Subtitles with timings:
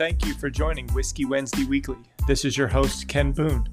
[0.00, 1.98] thank you for joining Whiskey Wednesday Weekly.
[2.26, 3.68] This is your host, Ken Boone.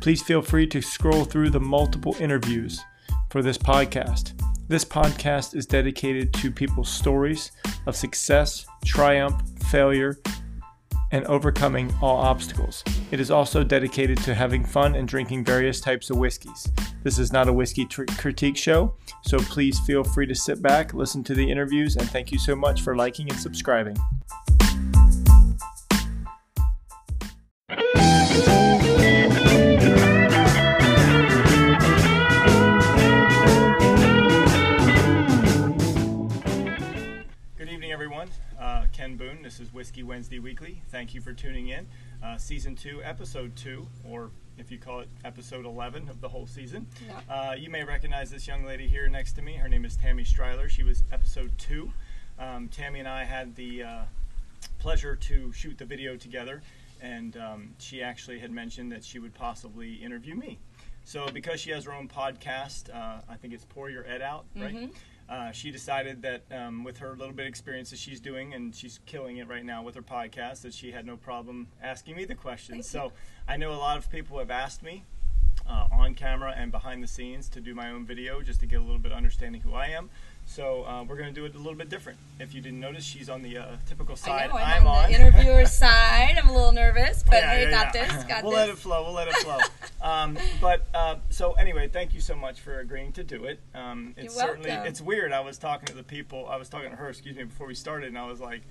[0.00, 2.80] Please feel free to scroll through the multiple interviews
[3.28, 4.32] for this podcast.
[4.68, 7.52] This podcast is dedicated to people's stories
[7.84, 10.16] of success, triumph, failure,
[11.12, 12.82] and overcoming all obstacles.
[13.10, 16.72] It is also dedicated to having fun and drinking various types of whiskeys.
[17.02, 20.94] This is not a whiskey tr- critique show, so please feel free to sit back,
[20.94, 23.98] listen to the interviews, and thank you so much for liking and subscribing.
[28.38, 28.46] Good
[37.68, 38.28] evening, everyone.
[38.60, 39.42] Uh, Ken Boone.
[39.42, 40.82] This is Whiskey Wednesday Weekly.
[40.90, 41.88] Thank you for tuning in.
[42.22, 46.46] Uh, season two, episode two, or if you call it episode 11 of the whole
[46.46, 46.86] season.
[47.04, 47.34] Yeah.
[47.34, 49.54] Uh, you may recognize this young lady here next to me.
[49.54, 50.68] Her name is Tammy Stryler.
[50.68, 51.90] She was episode two.
[52.38, 54.02] Um, Tammy and I had the uh,
[54.78, 56.62] pleasure to shoot the video together,
[57.00, 60.58] and um, she actually had mentioned that she would possibly interview me.
[61.04, 64.44] So, because she has her own podcast, uh, I think it's Pour Your Ed Out,
[64.54, 64.74] right?
[64.74, 64.94] Mhm.
[65.28, 68.74] Uh, she decided that um, with her little bit of experience that she's doing, and
[68.74, 72.24] she's killing it right now with her podcast, that she had no problem asking me
[72.24, 72.88] the questions.
[72.88, 73.12] So
[73.46, 75.04] I know a lot of people have asked me
[75.66, 78.78] uh, on camera and behind the scenes to do my own video just to get
[78.78, 80.08] a little bit of understanding who I am.
[80.48, 82.18] So uh, we're going to do it a little bit different.
[82.40, 85.70] If you didn't notice, she's on the uh, typical side I I'm, on, the interviewer's
[85.84, 86.36] side.
[86.42, 88.06] I'm a little nervous, but Yeah, hey, yeah, got yeah.
[88.16, 88.60] this, got we'll this.
[88.60, 89.04] let it flow.
[89.04, 89.58] We'll let it flow.
[90.02, 93.60] um, but uh, so anyway, thank you so much for agreeing to do it.
[93.74, 94.86] Um, it's You're certainly welcome.
[94.88, 95.32] it's weird.
[95.32, 96.48] I was talking to the people.
[96.48, 97.10] I was talking to her.
[97.10, 98.62] Excuse me before we started, and I was like.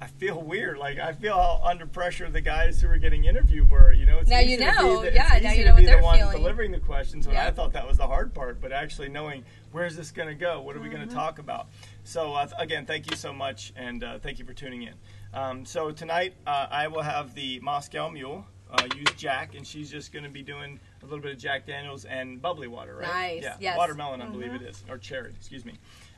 [0.00, 0.76] I feel weird.
[0.76, 3.92] Like I feel how under pressure the guys who were getting interviewed were.
[3.92, 5.02] You know, it's Now you to be know.
[5.02, 6.36] the- Yeah, now you to know what be the one feeling.
[6.36, 7.26] delivering the questions.
[7.26, 10.34] And I thought that was the hard part, but actually knowing where's this going to
[10.34, 10.96] go, what are we Mm-hmm.
[10.96, 11.68] going to talk about.
[12.04, 14.94] So uh, again, thank you so much, and uh, thank you for tuning in.
[15.32, 19.90] Um, so tonight uh, I will have the Moscow Mule uh, use Jack, and she's
[19.90, 23.06] just going to be doing a little bit of Jack Daniels and bubbly water, right?
[23.08, 23.78] Nice, Yeah, yes.
[23.78, 24.56] watermelon, I believe Mhm.
[24.56, 25.74] it is, or cherry, excuse me.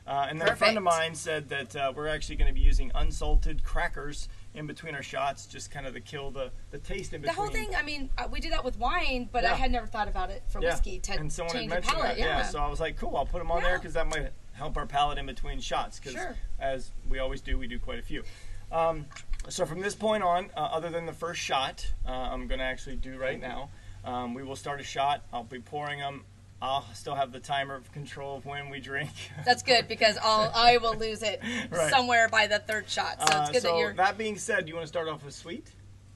[0.07, 2.59] Uh, and then a friend of mine said that uh, we're actually going to be
[2.61, 7.13] using unsalted crackers in between our shots, just kind of to kill the, the taste
[7.13, 7.35] in between.
[7.35, 7.75] The whole thing.
[7.75, 10.43] I mean, uh, we do that with wine, but I had never thought about it
[10.49, 10.71] for Yeah.
[10.71, 12.17] whiskey to and someone had change the mentioned palate.
[12.17, 12.19] that.
[12.19, 12.43] Yeah.
[12.43, 14.87] So I was like, cool, I'll put them on there because that might help our
[14.87, 15.99] palate in between shots.
[15.99, 16.35] Because Sure.
[16.59, 18.23] as we always do, we do quite a few.
[18.71, 19.05] Um,
[19.47, 22.65] so from this point on, uh, other than the first shot, uh, I'm going to
[22.65, 23.69] actually do right now.
[24.03, 25.23] Um, we will start a shot.
[25.33, 26.23] I'll be pouring them.
[26.61, 29.11] I'll still have the timer of control of when we drink.
[29.45, 31.89] That's good because I'll I will lose it Right.
[31.89, 33.19] somewhere by the third shot.
[33.27, 35.07] So Uh, it's good so that you're that being said, do you want to start
[35.07, 35.67] off with sweet?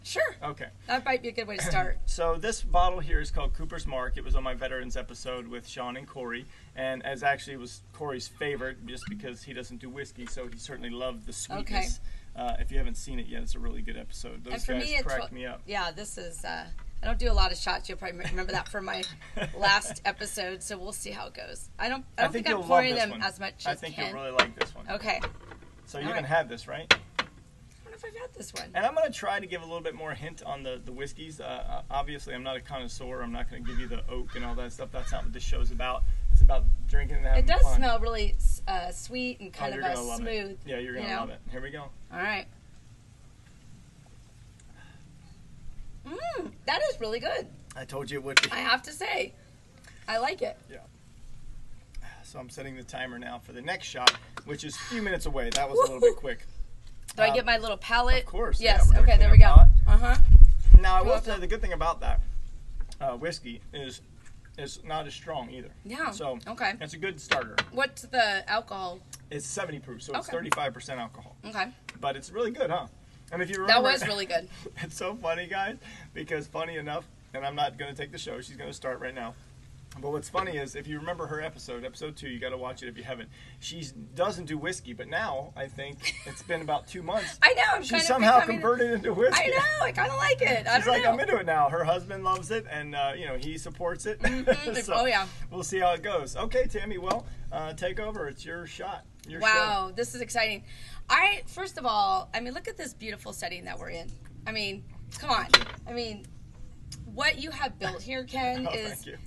[0.05, 0.35] sure.
[0.43, 0.67] Okay.
[0.87, 1.97] That might be a good way to start.
[2.05, 4.17] So this bottle here is called Cooper's Mark.
[4.17, 7.83] It was on my veterans episode with Sean and Corey, and as actually it was
[7.93, 12.01] Corey's favorite, just because he doesn't do whiskey, so he certainly loved the sweetness.
[12.35, 14.43] Uh, if you haven't seen it yet, it's a really good episode.
[14.43, 15.61] Those guys me, cracked me up.
[15.65, 16.43] Yeah, this is.
[16.43, 16.65] Uh,
[17.03, 17.89] I don't do a lot of shots.
[17.89, 19.03] You'll probably remember that from my
[19.57, 20.63] last episode.
[20.63, 21.69] So we'll see how it goes.
[21.77, 22.05] I don't.
[22.17, 23.21] I don't think, you'll I'm pouring them one.
[23.21, 24.05] as much as I think Ken.
[24.13, 24.89] you'll really like this one.
[24.89, 25.19] Okay.
[25.85, 26.37] So you all haven't right.
[26.37, 26.93] had this, right?
[27.83, 28.69] don't know if I've had this one.
[28.73, 30.91] And I'm going to try to give a little bit more hint on the, the
[30.91, 31.39] whiskeys.
[31.39, 33.21] Uh, uh, obviously, I'm not a connoisseur.
[33.21, 34.89] I'm not going to give you the oak and all that stuff.
[34.91, 36.03] That's not what this show's about.
[36.31, 37.49] It's about drinking and having fun.
[37.49, 37.77] It does fun.
[37.77, 38.35] smell really
[38.67, 40.51] uh, sweet and Oh, kind you're of a smooth.
[40.51, 40.59] it.
[40.65, 41.21] Yeah, you're going to you know?
[41.21, 41.41] love it.
[41.51, 41.89] Here we go.
[42.11, 42.45] All right.
[46.07, 47.47] Mmm, that is really good.
[47.75, 48.51] I told you it would be.
[48.51, 49.33] I have to say,
[50.07, 50.57] I like it.
[50.69, 50.77] Yeah.
[52.23, 54.11] So I'm setting the timer now for the next shot,
[54.45, 55.49] which is a few minutes away.
[55.51, 56.39] That was a little bit quick.
[57.15, 58.21] Do I Um, get my little palette?
[58.23, 58.59] Of course.
[58.59, 58.89] Yes.
[58.91, 59.17] we're okay.
[59.17, 59.55] There we go.
[59.87, 60.15] Uh huh.
[60.79, 62.21] Now I will say the good thing about that
[62.99, 64.01] uh, whiskey is
[64.57, 65.69] it's not as strong either.
[65.85, 66.09] Yeah.
[66.11, 66.73] So Okay.
[66.81, 67.55] it's a good starter.
[67.71, 68.99] What's the alcohol?
[69.29, 71.35] It's 70 proof, so it's 35% alcohol.
[71.45, 71.67] Okay.
[72.01, 72.87] But it's really good, huh?
[73.33, 74.47] And if you That was really good.
[74.77, 75.77] it's so funny, guys,
[76.13, 78.39] because funny enough, and I'm not going to take the show.
[78.41, 79.33] She's going to start right now.
[79.99, 82.81] But what's funny is, if you remember her episode, episode two, you got to watch
[82.81, 83.29] it if you haven't.
[83.59, 83.85] She
[84.15, 87.37] doesn't do whiskey, but now I think it's been about two months.
[87.43, 87.63] I know.
[87.73, 89.43] I'm She somehow converted into whiskey.
[89.43, 89.85] I know.
[89.85, 90.67] I kind of like it.
[90.67, 91.11] I She's don't like, know.
[91.11, 91.69] I'm into it now.
[91.69, 94.19] Her husband loves it, and uh, you know he supports it.
[94.19, 94.83] Mhm.
[94.83, 95.27] So oh yeah.
[95.51, 96.35] We'll see how it goes.
[96.35, 96.97] Okay, Tammy.
[96.97, 98.27] Well, uh, take over.
[98.27, 99.05] It's your shot.
[99.27, 100.63] Your Wow, this is exciting.
[101.09, 104.09] I first of all, I mean, look at this beautiful setting that we're in.
[104.47, 104.83] I mean,
[105.19, 105.47] come on.
[105.87, 106.25] I mean,
[107.13, 108.67] what you have built here, Ken.
[108.69, 109.17] Oh, is thank you.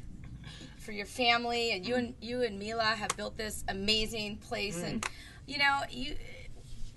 [0.79, 4.83] for your family, and you and you and Mila have built this amazing place.
[4.83, 5.09] And Mm.
[5.47, 6.17] you know, you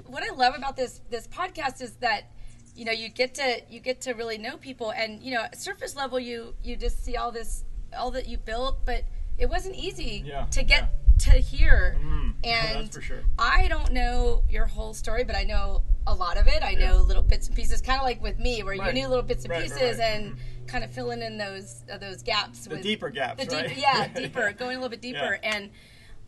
[0.06, 2.32] what I love about this this podcast is that
[2.76, 5.60] you know you get to you get to really know people, and you know, at
[5.60, 7.64] surface level, you you just see all this
[7.98, 9.04] all that you built, but
[9.38, 11.98] it wasn't easy Yeah, to get to hear.
[12.02, 13.22] Mm, and that's for sure.
[13.38, 16.64] I don't know your whole story, but I know a lot of it.
[16.64, 16.90] I Yeah.
[16.90, 19.44] know little bits and pieces, kind of like with me, where you knew little bits
[19.46, 20.06] and Right, right, pieces, right.
[20.06, 20.38] and
[20.68, 22.66] kind of filling in those uh, those gaps.
[22.66, 23.78] The with deeper gaps, the deep, right?
[23.78, 25.40] yeah, deeper, going a little bit deeper.
[25.44, 25.52] Yeah.
[25.56, 25.70] And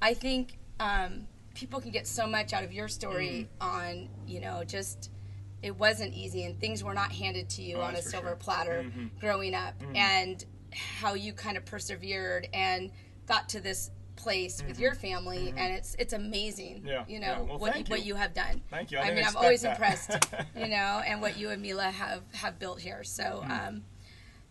[0.01, 3.67] I think um, people can get so much out of your story Mm-hmm.
[3.69, 5.09] on, you know, just
[5.61, 8.35] it wasn't easy and things were not handed to you Oh, on a silver sure.
[8.35, 9.11] platter Mhm.
[9.19, 9.95] growing up, Mm-hmm.
[9.95, 12.91] and how you kind of persevered and
[13.27, 13.91] got to this
[14.21, 16.77] place with your family, and it's it's amazing.
[16.77, 16.87] Mm-hmm.
[16.87, 17.41] Yeah, you know yeah.
[17.41, 18.07] Well, what thank what you.
[18.07, 18.61] you have done.
[18.69, 18.99] Thank you.
[18.99, 19.71] I I, mean, I'm always that.
[19.71, 20.11] impressed,
[20.55, 23.03] you know, and what you and Mila have have built here.
[23.03, 23.23] So.
[23.23, 23.51] Mm-hmm.
[23.51, 23.83] um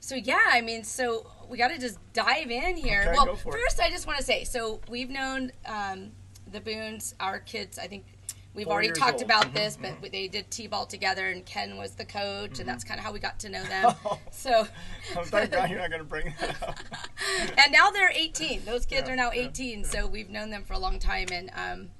[0.03, 3.03] so yeah, I mean, so we got to just dive in here.
[3.03, 3.61] Okay, well, go for it.
[3.61, 6.13] first, I just want to say, so we've known um,
[6.51, 7.79] the Boones, our kids.
[7.79, 8.07] I think
[8.55, 9.23] we've Four already talked old.
[9.23, 12.61] about Mhm, this, but they did t-ball together, and Ken was the coach, Mm-hmm.
[12.61, 13.95] and that's kind of how we got to know them.
[14.33, 14.67] so,
[15.17, 16.79] I'm thank God you're not going to bring that up.
[17.59, 18.65] and now they're 18.
[18.65, 21.29] Those kids Yeah, are now yeah, 18, so we've known them for a long time,
[21.33, 21.91] and um,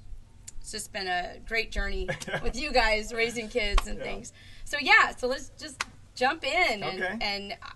[0.59, 2.07] it's just been a great journey
[2.43, 4.03] with you guys raising kids and Yeah.
[4.03, 4.33] things.
[4.65, 5.83] So yeah, so let's just
[6.15, 7.17] jump in and Okay.
[7.21, 7.67] and uh,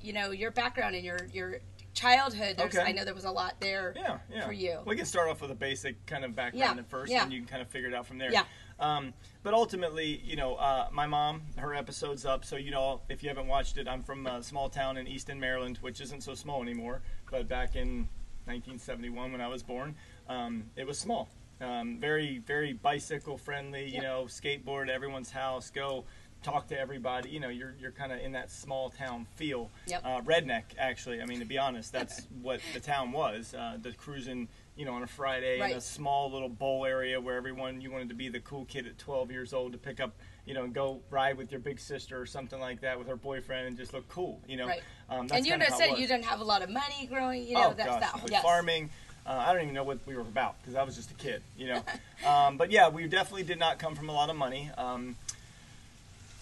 [0.00, 1.58] you know your background and your your
[1.94, 2.56] childhood.
[2.56, 2.88] There's, Okay.
[2.88, 4.46] I know there was a lot there Yeah, yeah.
[4.46, 4.78] for you.
[4.86, 7.22] We can start off with a basic kind of background Yeah, at first, yeah.
[7.24, 8.32] and you can kind of figure it out from there.
[8.32, 8.44] Yeah.
[8.80, 9.12] Um,
[9.42, 13.28] but ultimately, you know, uh, my mom, her episode's up, so you know, if you
[13.28, 16.62] haven't watched it, I'm from a small town in Easton, Maryland, which isn't so small
[16.62, 17.02] anymore.
[17.30, 18.08] But back in
[18.46, 19.94] 1971, when I was born,
[20.28, 21.28] um, it was small.
[21.60, 23.84] Um, very, very bicycle friendly.
[23.86, 24.02] You Yep.
[24.02, 25.70] know, skateboard everyone's house.
[25.70, 26.04] Go
[26.42, 27.30] talk to everybody.
[27.30, 29.70] You know, you're you're kind of in that small town feel.
[29.86, 30.02] Yep.
[30.04, 31.20] Uh, redneck, actually.
[31.22, 33.54] I mean, to be honest, that's what the town was.
[33.54, 37.36] Uh, the cruising, you know, on a Friday in a small little bowl area where
[37.36, 40.14] everyone you wanted to be the cool kid at 12 years old to pick up,
[40.46, 43.16] you know, and go ride with your big sister or something like that with her
[43.16, 44.40] boyfriend and just look cool.
[44.46, 44.66] You know.
[44.66, 44.82] Right.
[45.08, 46.70] Um, that's and you kinda know, how it said you didn't have a lot of
[46.70, 47.46] money growing.
[47.46, 48.22] You know, oh that's gosh, that.
[48.22, 48.42] with yes.
[48.42, 48.90] farming.
[49.24, 51.42] Uh, I don't even know what we were about because I was just a kid,
[51.56, 51.84] you know.
[52.28, 54.70] um, but yeah, we definitely did not come from a lot of money.
[54.76, 55.16] Um,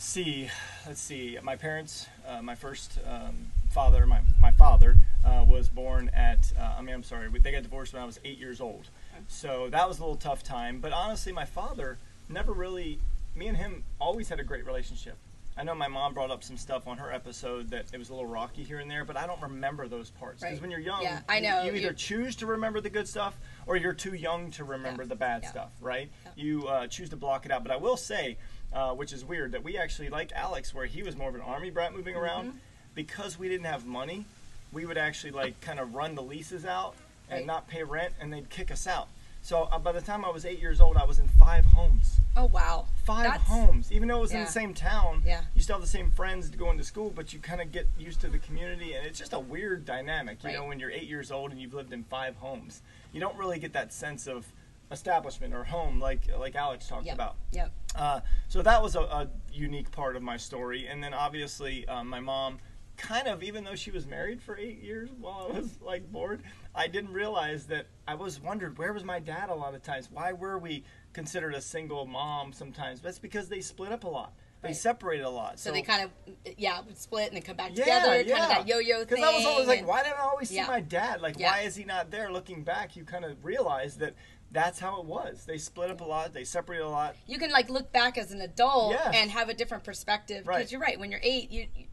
[0.05, 0.49] see,
[0.87, 1.38] let's see.
[1.43, 3.35] My parents, uh, my first um,
[3.70, 6.52] father, my my father uh, was born at.
[6.58, 8.88] Uh, I mean, I'm sorry, they got divorced when I was eight years old,
[9.29, 10.81] so that was a little tough time.
[10.81, 11.99] But honestly, my father
[12.29, 12.99] never really.
[13.37, 15.17] Me and him always had a great relationship.
[15.56, 18.12] I know my mom brought up some stuff on her episode that it was a
[18.14, 20.62] little rocky here and there, but I don't remember those parts because Right.
[20.62, 21.62] when you're young, Yeah, I you- know.
[21.64, 23.37] you, either You- choose to remember the good stuff
[23.67, 25.08] or you're too young to remember Yeah.
[25.11, 25.50] the bad Yeah.
[25.50, 26.11] stuff, right?
[26.35, 27.62] You uh, choose to block it out.
[27.62, 28.37] But I will say,
[28.72, 31.40] uh, which is weird, that we actually, like Alex, where he was more of an
[31.40, 32.58] army brat moving around, Mm-hmm.
[32.94, 34.25] because we didn't have money,
[34.72, 36.94] we would actually like kind of run the leases out
[37.28, 37.46] and Right.
[37.46, 39.08] not pay rent, and they'd kick us out.
[39.43, 42.19] So uh, by the time I was eight years old, I was in five homes.
[42.37, 42.87] Oh wow.
[43.05, 45.23] Five That's- homes, even though it was in the same town.
[45.26, 45.43] Yeah.
[45.55, 48.20] You still have the same friends going to school, but you kind of get used
[48.20, 50.43] to the community, and it's just a weird dynamic.
[50.43, 50.56] You Right.
[50.58, 52.82] know, when you're eight years old and you've lived in five homes,
[53.12, 54.46] you don't really get that sense of
[54.90, 57.14] establishment or home like like Alex talked Yep.
[57.14, 57.37] about.
[57.52, 57.72] Yep.
[57.94, 62.08] Uh, so that was a, a unique part of my story, and then obviously um,
[62.08, 62.58] my mom,
[62.96, 66.42] kind of even though she was married for eight years while I was like bored,
[66.75, 70.08] I didn't realize that I was wondered where was my dad a lot of times.
[70.10, 73.00] Why were we considered a single mom sometimes?
[73.00, 74.32] That's because they split up a lot.
[74.62, 74.76] They Right.
[74.76, 75.58] separated a lot.
[75.58, 76.10] So, they kind of
[76.58, 78.38] yeah would split and then come back yeah, together, yeah.
[78.38, 79.06] kind of that yo-yo thing.
[79.08, 80.66] Because I was always like, why didn't I always Yeah.
[80.66, 81.22] see my dad?
[81.22, 82.31] Like, why is he not there?
[82.31, 84.12] Looking back, you kind of realize that
[84.50, 85.45] that's how it was.
[85.45, 86.33] They split up a lot.
[86.33, 87.16] They separated a lot.
[87.26, 89.14] you can like look back as an adult Yes.
[89.14, 90.73] and have a different perspective because Right.
[90.73, 90.99] you're right.
[90.99, 91.87] When you're eight, you you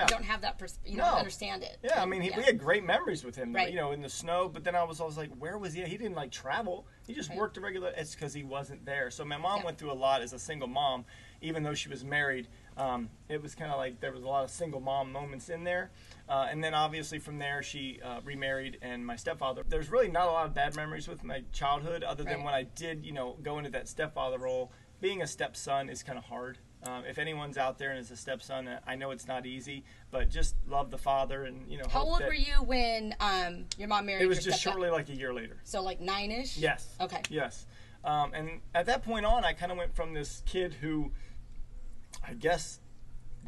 [0.00, 0.06] Yeah.
[0.06, 1.04] don't have that pers- you No.
[1.06, 1.78] don't understand it.
[1.82, 3.70] Yeah, I mean, he, we had great memories with him, Right.
[3.70, 4.46] you know, in the snow.
[4.46, 5.82] But then I was always like, where was he?
[5.82, 6.86] He didn't like travel.
[7.06, 7.38] He just Right.
[7.38, 7.88] worked a regular.
[7.96, 9.10] It's because he wasn't there.
[9.10, 9.64] So my mom Yeah.
[9.64, 11.06] went through a lot as a single mom,
[11.40, 12.48] even though she was married.
[12.76, 15.64] Um, it was kind of like there was a lot of single mom moments in
[15.64, 15.90] there.
[16.28, 19.64] Uh, and then obviously from there she uh, remarried and my stepfather.
[19.66, 22.44] There's really not a lot of bad memories with my childhood, other than Right.
[22.44, 24.70] when I did, you know, go into that stepfather role.
[25.00, 26.58] Being a stepson is kind of hard.
[26.84, 29.84] Um, if anyone's out there and is a stepson, uh, I know it's not easy,
[30.10, 31.84] but just love the father and you know.
[31.90, 34.22] How old were you when um, your mom married?
[34.22, 35.56] It was just shortly like a year later.
[35.64, 36.56] So like nine ish.
[36.56, 36.94] Yes.
[37.00, 37.22] Okay.
[37.30, 37.66] Yes.
[38.04, 41.10] Um, and at that point on, I kind of went from this kid who,
[42.26, 42.80] I guess,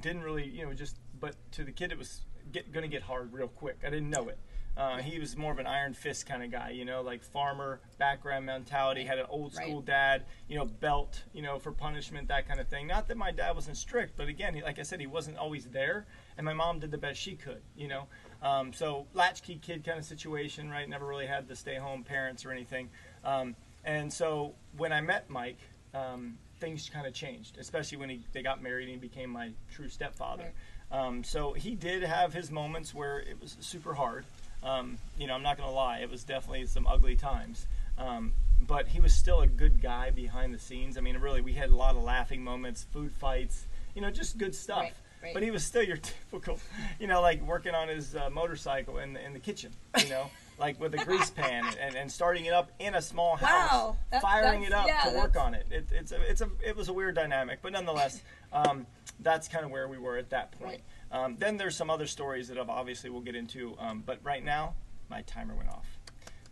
[0.00, 3.02] didn't really, you know, just, but to the kid, it was get, going to get
[3.02, 3.78] hard real quick.
[3.86, 4.38] I didn't know it.
[4.76, 7.80] Uh, he was more of an iron fist kind of guy, you know, like farmer
[7.98, 9.84] background mentality, had an old school Right.
[9.84, 12.86] dad, you know, belt, you know, for punishment, that kind of thing.
[12.86, 15.66] Not that my dad wasn't strict, but again, he, like I said, he wasn't always
[15.66, 16.06] there,
[16.38, 18.06] and my mom did the best she could, you know.
[18.42, 20.88] Um, so latchkey kid kind of situation, right?
[20.88, 22.90] Never really had the stay home parents or anything.
[23.24, 25.58] Um, and so when I met Mike,
[25.94, 29.50] um, things kind of changed, especially when he, they got married and he became my
[29.70, 30.52] true stepfather.
[30.92, 34.24] Um, so he did have his moments where it was super hard.
[34.62, 37.66] Um, you know, I'm not gonna lie, it was definitely some ugly times.
[37.96, 40.98] Um, but he was still a good guy behind the scenes.
[40.98, 44.36] I mean, really, we had a lot of laughing moments, food fights, you know, just
[44.36, 44.82] good stuff.
[44.82, 45.34] Right, right.
[45.34, 45.96] But he was still your
[46.30, 46.58] typical,
[46.98, 50.30] you know, like working on his uh, motorcycle in the, in the kitchen, you know,
[50.60, 53.96] like with a grease pan and, and starting it up in a small house, Wow,
[54.12, 55.66] that- firing it up yeah, to work on it.
[55.70, 55.88] it.
[55.90, 58.86] It's a, it's a, it was a weird dynamic, but nonetheless, um,
[59.20, 60.82] that's kind of where we were at that point.
[61.10, 64.44] Um, then there's some other stories that I've obviously we'll get into, um, but right
[64.44, 64.74] now
[65.08, 65.86] my timer went off.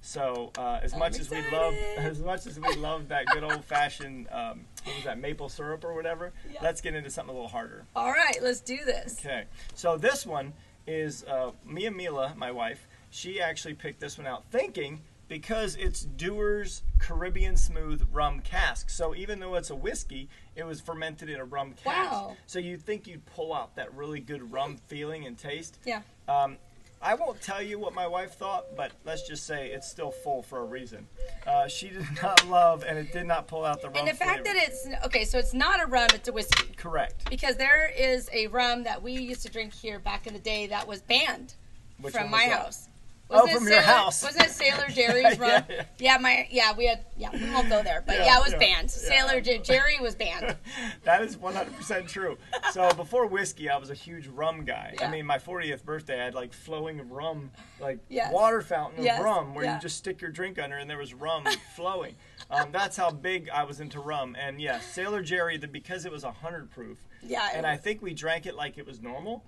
[0.00, 3.44] So uh, as I'm much as we love, as much as we love that good
[3.44, 7.34] old fashioned, um, what was that, maple syrup or whatever, let's get into something a
[7.34, 7.84] little harder.
[7.94, 9.18] All right, let's do this.
[9.20, 10.54] Okay, so this one
[10.86, 12.88] is uh, Mia Mila, my wife.
[13.10, 18.90] She actually picked this one out, thinking because it's Dewar's Caribbean Smooth Rum Cask.
[18.90, 22.10] So even though it's a whiskey, it was fermented in a rum cask.
[22.10, 22.36] Wow.
[22.46, 25.78] So you'd think you'd pull out that really good rum feeling and taste.
[25.84, 26.00] Yeah.
[26.28, 26.56] Um,
[27.00, 30.42] I won't tell you what my wife thought, but let's just say it's still full
[30.42, 31.06] for a reason.
[31.46, 33.98] Uh, she did not love, and it did not pull out the rum.
[33.98, 34.58] And the fact flavor.
[34.58, 36.72] that it's okay, so it's not a rum, it's a whiskey.
[36.76, 40.40] correct, Because there is a rum that we used to drink here back in the
[40.40, 41.54] day that was banned
[42.00, 42.87] Which from my that?
[43.30, 44.22] Oh, Wasn't it your Sailor- house.
[44.22, 45.64] Wasn't it Sailor Jerry's Yeah, rum?
[45.68, 45.82] yeah.
[45.98, 48.52] yeah, my yeah, we had yeah, we won't go there, but Yeah, yeah, it was
[48.52, 48.82] yeah, banned.
[48.84, 49.08] yeah.
[49.26, 50.56] Sailor J- Jerry was banned.
[51.04, 52.38] that is 100% true.
[52.72, 54.94] So before whiskey, I was a huge rum guy.
[55.02, 58.32] I mean, my 40th birthday, I had like flowing rum, like Yes.
[58.32, 59.74] water fountain of Yes, rum, where yeah.
[59.74, 61.44] you just stick your drink under and there was rum
[61.76, 62.14] flowing.
[62.50, 64.36] Um, that's how big I was into rum.
[64.40, 66.96] And yeah, Sailor Jerry, the, because it was 100 proof.
[67.22, 69.44] Yeah, And I think we drank it like it was normal.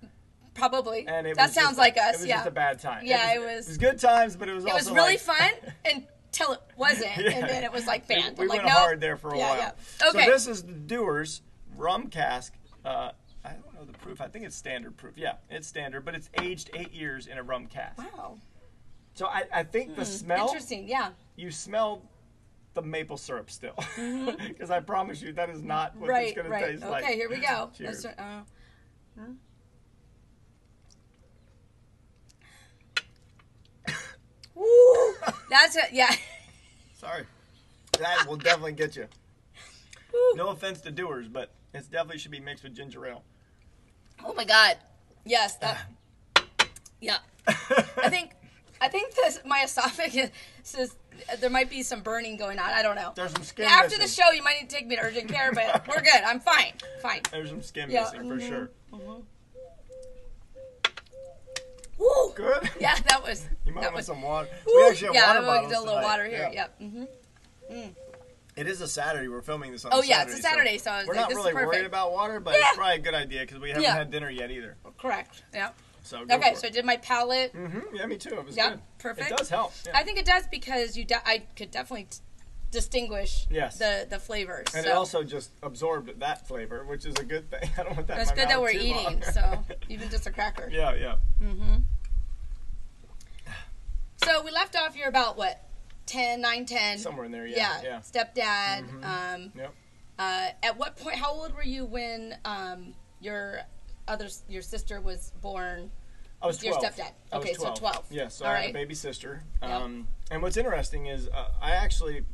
[0.61, 1.07] Probably.
[1.09, 2.17] And it that was sounds just- like us.
[2.17, 2.37] It was yeah.
[2.37, 3.03] just a bad time.
[3.05, 4.91] Yeah, it it was, was- it was good times, but it was also it was
[4.91, 5.51] really like, fun
[6.33, 7.31] until it wasn't, Yeah.
[7.33, 8.39] and then it was like banned.
[8.39, 8.75] We I'm like, went no.
[8.75, 9.59] hard there for a yeah, while.
[9.59, 10.09] Yeah.
[10.09, 10.25] Okay.
[10.27, 11.43] So this is the Dewar's
[11.77, 12.53] rum cask.
[12.85, 13.11] Uh,
[13.45, 14.21] I don't know the proof.
[14.21, 15.15] I think it's standard proof.
[15.17, 17.99] Yeah, it's standard, but it's aged eight years in a rum cask.
[17.99, 18.37] wow.
[19.15, 20.87] So I, I think the smell, Interesting.
[20.89, 21.11] Yeah.
[21.37, 22.03] you smell
[22.75, 23.75] the maple syrup still.
[24.39, 26.11] Because I promise you, that is not what Mm-hmm.
[26.11, 26.27] right.
[26.29, 26.65] it's going Right.
[26.67, 26.91] to taste Okay.
[26.93, 27.05] like.
[27.15, 27.71] Here we go.
[27.77, 28.05] Cheers.
[28.07, 28.13] Uh,
[34.61, 35.15] Woo!
[35.49, 35.87] That's it.
[35.93, 36.15] Yeah.
[36.99, 37.25] Sorry.
[37.99, 39.07] That will definitely get you.
[40.13, 40.33] Woo.
[40.37, 43.23] No offense to Dewar's, but it definitely should be mixed with ginger ale.
[44.25, 44.77] Oh my God.
[45.25, 45.57] Yes.
[45.57, 45.79] That.
[47.01, 47.19] Yeah.
[47.47, 47.53] I
[48.11, 48.33] think.
[48.83, 50.31] I think this my esophagus
[50.79, 50.95] is.
[51.39, 52.71] There might be some burning going on.
[52.71, 53.13] I don't know.
[53.15, 55.53] There's some skin After the show, you might need to take me to urgent care,
[55.53, 56.23] but we're good.
[56.25, 56.73] I'm fine.
[57.03, 57.21] Fine.
[57.31, 58.49] There's some skin Yeah, missing for mhm.
[58.49, 58.71] sure.
[62.01, 62.33] Woo!
[62.35, 62.71] Good.
[62.81, 63.47] Yeah, that was.
[63.67, 64.07] You might that want was.
[64.07, 64.49] some water.
[64.67, 64.73] Woo!
[64.75, 66.07] We actually have yeah, water bottles get a little tonight.
[66.09, 66.51] water here.
[66.53, 66.67] Yeah.
[66.81, 66.81] Yep.
[67.71, 67.89] hmm
[68.57, 69.29] It is a Saturday.
[69.29, 69.93] We're filming this on.
[69.93, 70.09] Saturday.
[70.09, 71.87] Oh, a yeah, it's a Saturday, Saturday, so I was we're like, not really worried
[71.87, 72.69] about water, but Yeah.
[72.69, 73.95] it's probably a good idea because we haven't Yeah.
[73.95, 74.77] had dinner yet either.
[74.99, 75.45] Correct.
[75.55, 75.71] Yeah.
[76.03, 77.53] So Okay, so I did my palate.
[77.55, 77.95] Mm-hmm.
[77.95, 78.31] Yeah, me too.
[78.35, 78.81] It was Yeah, good.
[78.99, 79.31] perfect.
[79.31, 79.73] It does help.
[79.87, 79.93] Yeah.
[79.97, 81.05] I think it does because you.
[81.05, 82.09] De- I could definitely
[82.71, 83.79] distinguish Yes.
[83.79, 84.67] the the flavors.
[84.75, 84.91] and so.
[84.91, 87.69] it also just absorbed that flavor, which is a good thing.
[87.79, 88.21] I don't want that.
[88.21, 88.95] it's good that we're eating.
[89.05, 89.23] long.
[89.23, 90.69] So even just a cracker.
[90.73, 91.17] yeah, yeah.
[91.43, 91.83] Mhm.
[94.25, 94.97] So we left off.
[94.97, 95.63] You're about what,
[96.07, 96.99] 10, 9, 10.
[96.99, 97.47] Somewhere in there.
[97.47, 97.81] Yeah.
[97.83, 97.83] Yeah.
[97.83, 97.99] Yeah.
[98.01, 98.89] Stepdad.
[98.89, 99.05] Mhm.
[99.05, 99.75] Um, Yep.
[100.19, 101.17] uh, at what point?
[101.17, 103.61] How old were you when um, your
[104.07, 105.91] other your sister was born?
[106.43, 106.65] I was 12.
[106.83, 106.95] Your 12.
[106.95, 107.13] stepdad.
[107.33, 108.07] I Okay, so 12.
[108.11, 109.43] Yeah, so All I had a baby sister.
[109.63, 109.77] Yeah.
[109.77, 112.25] Um, and what's interesting is uh, I actually,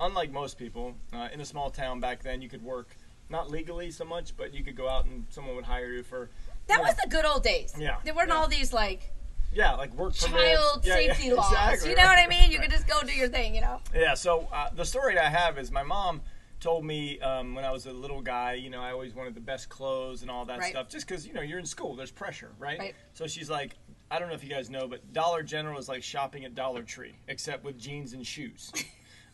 [0.00, 2.96] unlike most people, uh, in a small town back then, you could work
[3.28, 6.30] not legally so much, but you could go out and someone would hire you for
[6.68, 7.74] That was the good old days.
[7.78, 8.34] Yeah, There weren't yeah.
[8.36, 9.12] all these like
[9.52, 11.50] yeah, like work child Yeah, yeah, safety laws.
[11.52, 12.28] exactly, you know what I right.
[12.28, 12.50] mean?
[12.50, 12.68] You Right.
[12.68, 13.54] could just go do your thing.
[13.54, 13.80] You know.
[13.94, 16.20] Yeah, so uh, the story I have is my mom
[16.60, 19.40] told me um, when I was a little guy, you know, I always wanted the
[19.40, 20.70] best clothes and all that Right.
[20.70, 22.78] stuff, just because you know you're in school, there's pressure, right?
[22.78, 22.94] Right.
[23.14, 23.76] So she's like,
[24.10, 26.82] I don't know if you guys know, but Dollar General is like shopping at Dollar
[26.82, 28.70] Tree, except with jeans and shoes.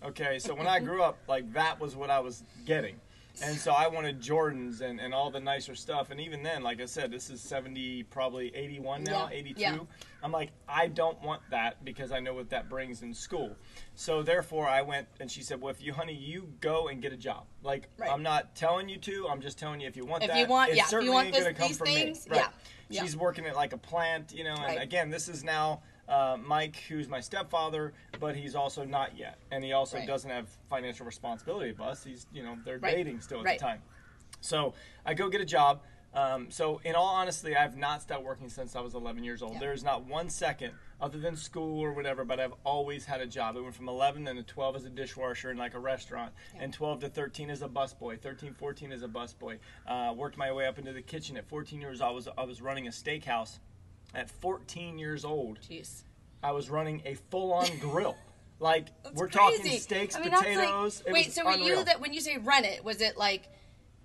[0.05, 2.97] Okay, so when I grew up, like that was what I was getting.
[3.43, 6.11] And so I wanted Jordans and, and all the nicer stuff.
[6.11, 9.61] And even then, like I said, this is 70, probably 81 now, Yeah, 82.
[9.61, 9.79] yeah.
[10.23, 13.57] I'm like, I don't want that because I know what that brings in school.
[13.95, 17.15] So therefore, I went and she said, Well, if you, honey, you go and get
[17.15, 17.45] a job.
[17.63, 18.11] Like, Right.
[18.11, 20.39] I'm not telling you to, I'm just telling you if you want If that.
[20.39, 22.37] you want- it's yeah, if you certainly want this- gonna come these from things, me.
[22.37, 22.41] Right.
[22.45, 22.49] yeah,
[22.91, 23.03] yeah.
[23.03, 24.83] She's working at like a plant, you know, and Right.
[24.83, 29.39] again, this is now uh, Mike, who's my stepfather, but he's also not yet.
[29.51, 30.07] And he also Right.
[30.07, 32.05] doesn't have financial responsibility of us.
[32.05, 32.97] He's, you know, they're Right.
[32.97, 33.59] dating still at Right.
[33.59, 33.83] the time.
[34.41, 34.75] So
[35.07, 35.83] I go get a job.
[36.15, 39.55] Um, so in all honesty, I've not stopped working since I was 11 years old.
[39.55, 39.61] Yeah.
[39.61, 43.57] There's not one second, other than school or whatever, but I've always had a job.
[43.57, 46.65] It went from 11 then to 12 as a dishwasher in like a restaurant, Yeah.
[46.65, 49.59] and 12 to 13 as a busboy, 13, 14 as a busboy.
[49.87, 51.39] Uh, worked my way up into the kitchen.
[51.39, 53.59] At 14 years, I was I was running a steakhouse.
[54.15, 56.03] At 14 years old, Jeez.
[56.43, 58.17] I was running a full-on grill.
[58.61, 59.59] Like That's we're crazy.
[59.63, 61.03] talking steaks, I mean, like- potatoes.
[61.07, 61.79] it wait, so were unreal.
[61.79, 63.49] you that when you say run it, was it like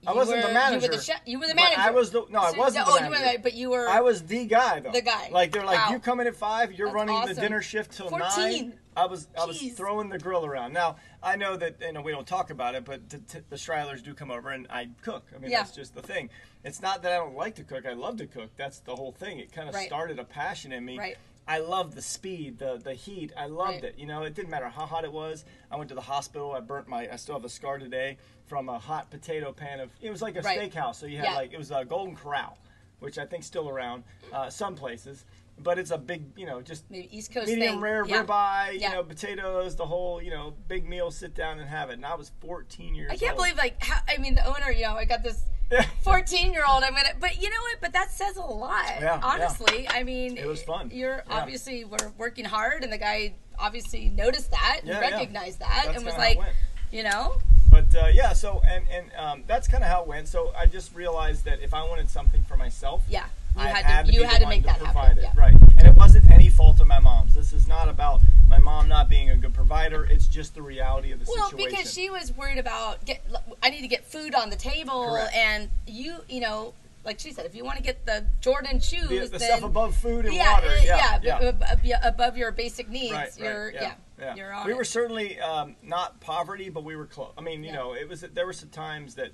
[0.02, 0.86] you I wasn't were, the manager.
[0.86, 1.22] You were the chef.
[1.26, 1.80] You were the manager.
[1.82, 3.88] I was the no, I wasn't oh, the you were but you were.
[3.90, 4.92] I was the guy though.
[4.92, 5.30] The guy.
[5.32, 5.92] Like they're like, Wow.
[5.92, 8.22] you come in at five, you're That's running the dinner shift till 14.
[8.38, 8.74] nine.
[8.98, 9.76] I was I was Jeez.
[9.76, 10.74] throwing the grill around.
[10.74, 13.56] Now I know that you know we don't talk about it, but t- t- the
[13.56, 15.26] Strilers do come over and I cook.
[15.34, 15.60] I mean Yeah.
[15.60, 16.30] that's just the thing.
[16.64, 17.86] It's not that I don't like to cook.
[17.86, 18.50] I love to cook.
[18.58, 19.38] That's the whole thing.
[19.40, 19.88] It kind of Right.
[19.88, 20.98] started a passion in me.
[20.98, 21.18] Right.
[21.48, 23.32] I loved the speed, the the heat.
[23.38, 23.84] I loved Right.
[23.86, 24.00] it.
[24.00, 25.46] You know, it didn't matter how hot it was.
[25.72, 26.54] I went to the hospital.
[26.54, 27.08] I burnt my.
[27.12, 29.92] I still have a scar today from a hot potato pan of.
[30.02, 30.60] It was like a Right.
[30.72, 30.96] steakhouse.
[30.96, 31.36] So you had Yeah.
[31.36, 32.58] like it was a Golden Corral,
[33.00, 35.24] which I think still around uh, some places.
[35.60, 37.82] But it's a big, you know, just maybe East Coast medium thing.
[37.82, 38.24] rare yeah.
[38.24, 38.90] ribeye, Yeah.
[38.90, 41.10] you know, potatoes, the whole, you know, big meal.
[41.12, 41.94] Sit down and have it.
[41.94, 43.12] And I was 14 years.
[43.12, 43.38] I can't old.
[43.40, 44.72] believe like how, I mean the owner.
[44.72, 45.42] You know, I got this.
[46.04, 49.02] 14 year old i'm gonna but you know what but that says a lot Yeah,
[49.02, 49.20] yeah.
[49.22, 50.90] honestly i mean It was fun.
[50.94, 51.40] you're Yeah.
[51.42, 55.10] obviously were working hard and the guy obviously noticed that and Yeah, yeah.
[55.10, 56.56] recognized that That's and was kinda how it like
[56.90, 60.30] you know But uh, yeah, so and and um, that's kind of how it went.
[60.30, 63.26] So I just realized that if I wanted something for myself, yeah
[63.58, 65.32] you I had to, you be had the to make that happen yeah.
[65.36, 65.54] right?
[65.78, 67.34] And it wasn't any fault of my mom's.
[67.34, 70.06] This is not about my mom not being a good provider.
[70.06, 71.58] It's just the reality of the Well, situation.
[71.58, 73.24] Well, because she was worried about get.
[73.64, 75.36] I need to get food on the table, Correct.
[75.36, 76.74] and you, you know,
[77.04, 79.64] like she said, if you want to get the Jordan shoes, the, the then stuff
[79.64, 81.48] above food and yeah, water, uh, yeah, yeah, yeah.
[81.50, 84.36] ab- ab- yeah, above your basic needs, Right, you're right, yeah, yeah.
[84.36, 84.78] you're on we it.
[84.78, 87.32] were certainly um, not poverty, but we were close.
[87.38, 87.76] I mean, you Yeah.
[87.78, 89.32] know, it was there were some times that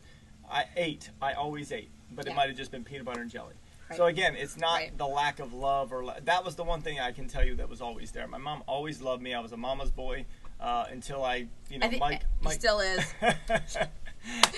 [0.49, 1.09] I ate.
[1.21, 3.53] I always ate, but it might have just been peanut butter and jelly.
[3.93, 3.97] Right.
[3.97, 4.97] So again, it's not Right.
[4.97, 7.55] the lack of love or la- that was the one thing I can tell you
[7.55, 8.27] that was always there.
[8.27, 9.33] My mom always loved me.
[9.33, 10.25] I was a mama's boy
[10.59, 13.05] uh, until I, you know, I Mike, Mike still is.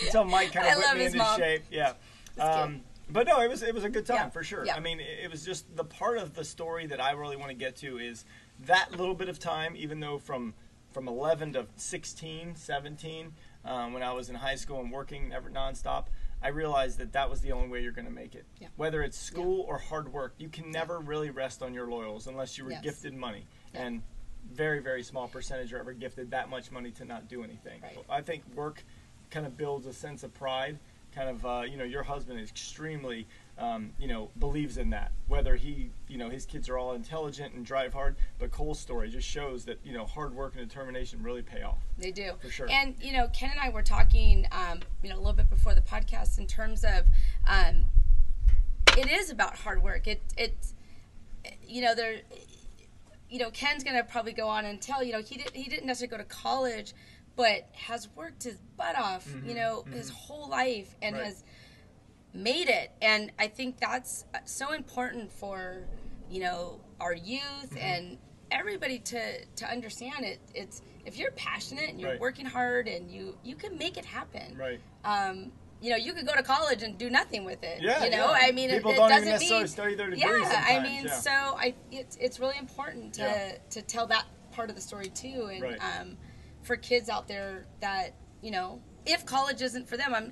[0.05, 1.37] until Mike kind of whipped me into mom.
[1.39, 1.63] shape.
[1.71, 1.93] Yeah.
[2.39, 4.65] Um, but no, it was it was a good time Yeah, for sure.
[4.65, 4.75] yeah.
[4.75, 7.49] I mean, it, it was just the part of the story that I really want
[7.49, 8.25] to get to is
[8.65, 10.53] that little bit of time, even though from
[10.91, 13.33] from 11 to 16, 17,
[13.65, 16.05] um, when I was in high school and working never nonstop,
[16.46, 18.46] I realized that that was the only way you're going to make it.
[18.62, 18.68] Yeah.
[18.75, 22.55] Whether it's school or hard work, you can never really rest on your laurels unless
[22.55, 22.84] you were Yes.
[22.84, 23.48] gifted money.
[23.74, 23.81] Yeah.
[23.88, 24.03] And
[24.53, 27.81] very, very small percentage are ever gifted that much money to not do anything.
[27.81, 27.98] Right.
[28.08, 28.84] I think work
[29.31, 30.77] kind of builds a sense of pride.
[31.16, 33.25] Kind of, uh, you know, your husband is extremely,
[33.57, 35.11] um, you know, believes in that.
[35.27, 39.09] Whether he, you know, his kids are all intelligent and drive hard, but Cole's story
[39.09, 41.77] just shows that you know hard work and determination really pay off.
[41.98, 42.33] They do.
[42.41, 42.70] For sure.
[42.70, 45.74] And, you know, Ken and I were talking, um, you know, a little bit before
[45.74, 47.05] the podcast in terms of
[47.48, 47.85] um,
[48.98, 50.07] it is about hard work.
[50.07, 50.53] It, it,
[51.65, 52.18] you know, there,
[53.29, 55.70] you know, Ken's going to probably go on and tell, you know, he, did, he
[55.70, 56.94] didn't necessarily go to college,
[57.35, 61.24] but has worked his butt off, you know, his whole life and Mm-hmm.
[61.24, 61.33] Right.
[61.33, 61.44] has
[62.35, 62.91] made it.
[63.01, 65.85] And I think that's uh, so important for,
[66.29, 67.77] you know, our youth Mm-hmm.
[67.77, 68.17] and
[68.51, 70.39] everybody to, to understand it.
[70.53, 72.19] It's, if you're passionate and you're Right.
[72.19, 74.55] working hard and you, you can make it happen.
[74.57, 74.79] Right.
[75.03, 77.81] Um, you know, you could go to college and do nothing with it.
[77.81, 78.37] Yeah, You know, yeah.
[78.48, 81.05] I mean, People it, it don't doesn't necessarily mean, study their degree Yeah, I mean,
[81.05, 81.13] yeah.
[81.13, 83.57] so I it's it's really important to Yeah.
[83.71, 85.77] to tell that part of the story too, and Right.
[86.00, 86.17] um,
[86.63, 90.31] for kids out there that you know, if college isn't for them, I'm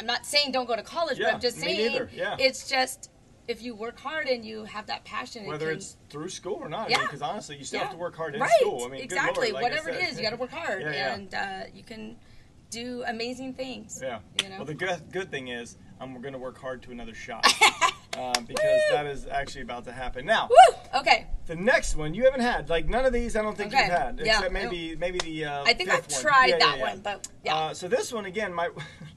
[0.00, 2.36] I'm not saying don't go to college, Yeah, but I'm just saying yeah.
[2.38, 3.10] it's just
[3.46, 6.54] if you work hard and you have that passion, it Whether can- it's through school
[6.54, 7.02] or not, Yeah.
[7.02, 8.50] because honestly, you still have to work hard in right.
[8.60, 8.84] school.
[8.84, 11.34] I mean, good exactly, Lord, like whatever it is, you got to work hard, and
[11.34, 12.16] uh, you can
[12.70, 14.00] do amazing things.
[14.02, 14.20] Yeah.
[14.42, 14.56] You know?
[14.58, 17.44] Well, the good, good thing is I'm going to work hard to another shot
[18.16, 20.24] um, because that is actually about to happen.
[20.24, 21.00] Now, Woo!
[21.00, 21.26] Okay.
[21.46, 22.70] the next one you haven't had.
[22.70, 23.82] Like none of these, I don't think Okay.
[23.86, 24.36] you've had, Yeah.
[24.36, 25.44] except maybe maybe the.
[25.46, 26.20] Uh, I think I've one.
[26.22, 26.84] tried Yeah, that yeah.
[26.84, 27.56] one, but yeah.
[27.56, 28.70] Uh, so this one again, my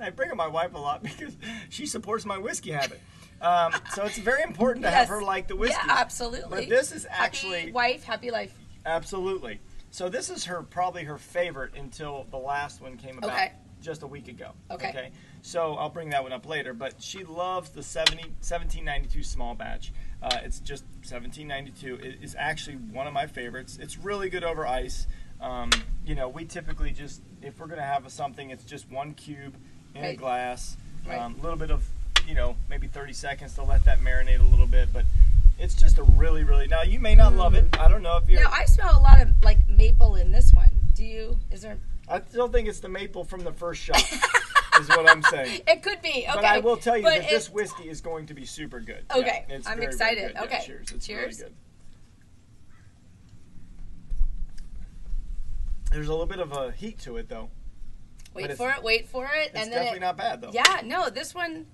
[0.00, 1.36] I bring up my wife a lot because
[1.68, 3.00] she supports my whiskey habit.
[3.40, 5.76] Um, so it's very important to have her like the whiskey.
[5.86, 6.48] Yeah, absolutely.
[6.48, 8.54] But this is happy actually wife, happy life.
[8.86, 9.60] Absolutely.
[9.90, 13.52] So this is her probably her favorite until the last one came about Okay.
[13.80, 14.52] just a week ago.
[14.70, 15.10] Okay.
[15.42, 16.72] So I'll bring that one up later.
[16.72, 19.92] But she loves the 70, 1792 small batch.
[20.22, 21.96] Uh, it's just 1792.
[21.96, 23.78] It is actually one of my favorites.
[23.80, 25.06] It's really good over ice.
[25.40, 25.70] Um,
[26.06, 29.56] you know, we typically just if we're gonna have a something, it's just one cube
[29.94, 30.76] in a glass.
[31.06, 31.20] A Right.
[31.20, 31.86] Um, little bit of,
[32.26, 35.04] you know, maybe 30 seconds to let that marinate a little bit, but.
[35.56, 36.66] It's just a really, really.
[36.66, 37.70] Now you may not love it.
[37.70, 37.78] Mm.
[37.80, 38.42] I don't know if you're.
[38.42, 40.70] Now I smell a lot of like maple in this one.
[40.96, 41.38] Do you?
[41.52, 41.78] Is there?
[42.08, 44.02] I still think it's the maple from the first shot,
[44.80, 45.60] is what I'm saying.
[45.68, 46.26] It could be.
[46.28, 46.32] Okay.
[46.34, 49.04] But I will tell you But that this whiskey is going to be super good.
[49.14, 50.32] Okay, Yeah, it's I'm very, very excited.
[50.34, 50.90] Yeah, Okay, cheers.
[50.90, 51.38] It's cheers.
[51.38, 51.56] really good.
[55.92, 57.48] There's a little bit of a heat to it, though.
[58.34, 58.82] Wait for it.
[58.82, 59.50] Wait for it.
[59.52, 60.50] It's and then definitely it, not bad, though.
[60.52, 60.80] Yeah.
[60.84, 61.08] No.
[61.10, 61.66] This one.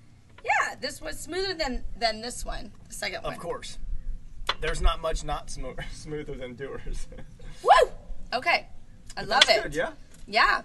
[0.43, 0.75] Yeah.
[0.79, 2.71] This was smoother than than this one.
[2.87, 3.33] The second one.
[3.33, 3.77] Of course.
[4.59, 7.07] there's not much not smo- smoother than Dewar's.
[7.63, 7.91] Woo!
[8.33, 8.67] Okay.
[9.17, 9.63] I love That's it.
[9.63, 9.91] good, yeah.
[10.27, 10.61] Yeah.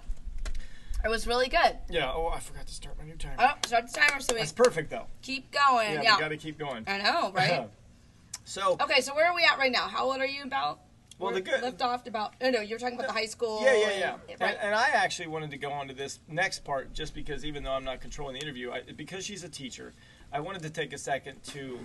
[1.05, 1.77] It was really good.
[1.91, 2.11] Yeah.
[2.13, 3.37] Oh, I forgot to start my new timer.
[3.39, 5.07] Oh, start the timer so we That's perfect though.
[5.23, 5.93] keep going.
[5.95, 6.17] Yeah, Yeah.
[6.17, 6.85] we got to keep going.
[6.87, 7.69] I know, right?
[8.45, 9.89] so, okay, so where are we at right now?
[9.89, 10.81] How old are you about?
[11.19, 11.63] Well, the good.
[11.63, 12.35] Left off about.
[12.41, 13.61] Oh no, you're talking about the high school.
[13.63, 14.15] Yeah, yeah, yeah.
[14.29, 14.51] and- right.
[14.55, 17.63] And, and I actually wanted to go on to this next part just because even
[17.63, 19.93] though I'm not controlling the interview, I, because she's a teacher,
[20.33, 21.79] I wanted to take a second to,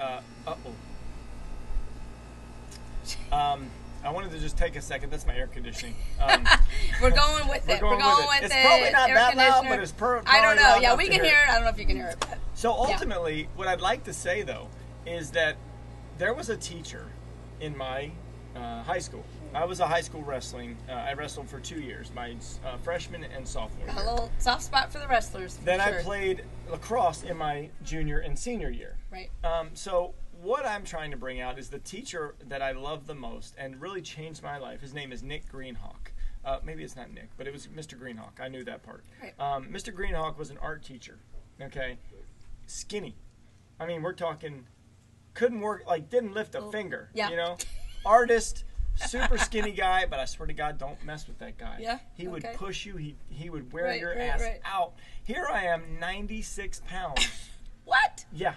[0.00, 0.56] uh oh.
[3.32, 3.70] Um,
[4.04, 5.10] I wanted to just take a second.
[5.10, 5.94] That's my air conditioning.
[6.20, 6.46] Um,
[7.02, 7.82] We're going with it.
[7.82, 8.54] We're We're going going, with with it.
[8.54, 8.58] it.
[8.58, 10.76] It's probably not Air that loud, but it's per- I don't know.
[10.80, 11.48] Yeah, we can hear it.
[11.48, 11.50] it.
[11.50, 12.16] I don't know if you can hear it.
[12.20, 14.68] But So ultimately, what I'd like to say though
[15.06, 15.56] is that
[16.18, 17.06] there was a teacher
[17.60, 18.10] in my
[18.58, 19.24] uh, high school.
[19.54, 20.76] I was a high school wrestling.
[20.88, 24.92] Uh, I wrestled for two years, my uh, freshman and sophomore a little soft spot
[24.92, 25.56] for the wrestlers.
[25.56, 26.00] for Then sure.
[26.00, 28.96] I played lacrosse in my junior and senior year.
[29.10, 29.30] Right.
[29.44, 33.14] Um, so what I'm trying to bring out is the teacher that I love the
[33.14, 34.80] most and really changed my life.
[34.80, 36.12] His name is Nick Greenhawk.
[36.44, 37.98] Uh, maybe it's not Nick, but it was Mr.
[37.98, 38.40] Greenhawk.
[38.40, 39.04] I knew that part.
[39.22, 39.34] Right.
[39.40, 39.92] Um, Mr.
[39.92, 41.18] Greenhawk was an art teacher.
[41.60, 41.98] Okay,
[42.66, 43.16] skinny.
[43.80, 44.66] I mean, we're talking
[45.34, 47.10] couldn't work like didn't lift a Oh, finger.
[47.14, 47.30] yeah.
[47.30, 47.56] You know,
[48.04, 48.64] artist,
[48.96, 50.06] super skinny guy.
[50.06, 51.78] But I swear to God, don't mess with that guy.
[51.80, 52.54] Yeah, He would okay.
[52.56, 52.96] push you.
[52.96, 54.60] He he would wear Right, your right, ass right.
[54.64, 54.94] out.
[55.24, 57.26] Here I am, 96 pounds.
[57.84, 58.26] What?
[58.34, 58.54] Yeah.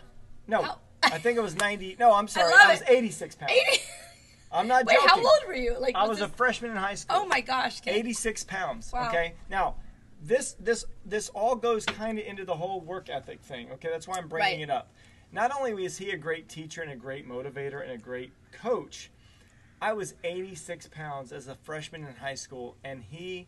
[0.48, 0.62] No.
[0.62, 1.96] How- I think it was 90.
[2.00, 2.52] No, I'm sorry.
[2.52, 3.52] love I was 86 pounds.
[3.54, 3.82] 80?
[4.52, 5.08] I'm not Wait, joking.
[5.10, 5.78] how old were you?
[5.80, 7.16] Like I was a freshman in high school.
[7.22, 7.80] Oh my gosh.
[7.80, 7.96] kid.
[7.96, 8.92] 86 pounds.
[8.92, 9.08] Wow.
[9.08, 9.36] Okay.
[9.50, 9.76] Now,
[10.22, 13.72] this this this all goes kind of into the whole work ethic thing.
[13.72, 14.92] Okay, that's why I'm bringing it up.
[15.32, 19.10] Not only is he a great teacher and a great motivator and a great coach,
[19.82, 23.48] I was 86 pounds as a freshman in high school, and he,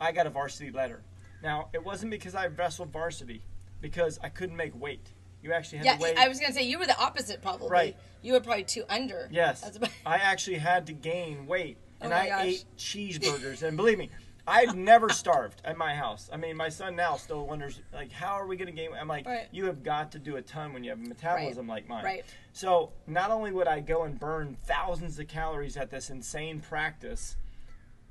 [0.00, 1.02] I got a varsity letter.
[1.42, 3.42] Now, it wasn't because I wrestled varsity,
[3.80, 5.12] because I couldn't make weight.
[5.42, 6.14] You actually had Yeah, to weigh.
[6.16, 7.68] I was gonna say you were the opposite probably.
[7.68, 7.96] Right.
[8.22, 9.28] You were probably two under.
[9.30, 9.70] Yes,
[10.04, 12.44] I actually had to gain weight, oh and Oh I gosh.
[12.46, 13.62] ate cheeseburgers.
[13.62, 14.10] and believe me,
[14.46, 16.30] I've never starved at my house.
[16.32, 18.92] I mean, my son now still wonders, like, how are we going to gain?
[18.92, 19.00] weight?
[19.00, 19.48] I'm like, Right.
[19.50, 22.04] you have got to do a ton when you have a metabolism like mine.
[22.04, 22.24] Right.
[22.52, 27.36] So not only would I go and burn thousands of calories at this insane practice.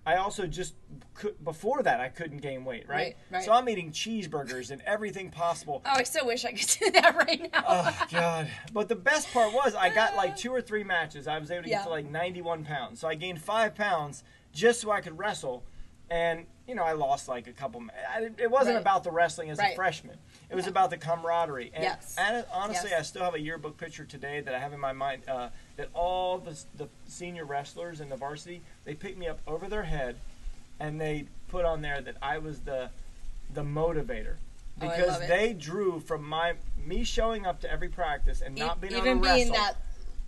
[0.07, 0.75] I also just
[1.15, 2.95] could, before that I couldn't gain weight, right?
[2.97, 3.43] Right, right.
[3.43, 5.81] So I'm eating cheeseburgers and everything possible.
[5.83, 7.63] Oh, I so wish I could do that right now.
[7.67, 8.47] Oh God!
[8.71, 11.27] But the best part was I got like two or three matches.
[11.27, 12.99] I was able to get to like 91 pounds.
[12.99, 15.63] So I gained five pounds just so I could wrestle.
[16.09, 17.83] And you know I lost like a couple.
[18.15, 18.81] I- It wasn't Right.
[18.81, 20.17] about the wrestling as a freshman.
[20.49, 20.71] It was Yeah.
[20.71, 21.71] about the camaraderie.
[21.73, 22.15] And, Yes.
[22.17, 22.99] and honestly, Yes.
[22.99, 25.89] I still have a yearbook picture today that I have in my mind uh, that
[25.93, 30.17] all the, the senior wrestlers in the varsity they picked me up over their head,
[30.79, 32.89] and they put on there that I was the
[33.53, 34.35] the motivator
[34.81, 35.27] Oh, because it.
[35.27, 39.21] they drew from my me showing up to every practice and not being Even able
[39.21, 39.77] to being wrestle that.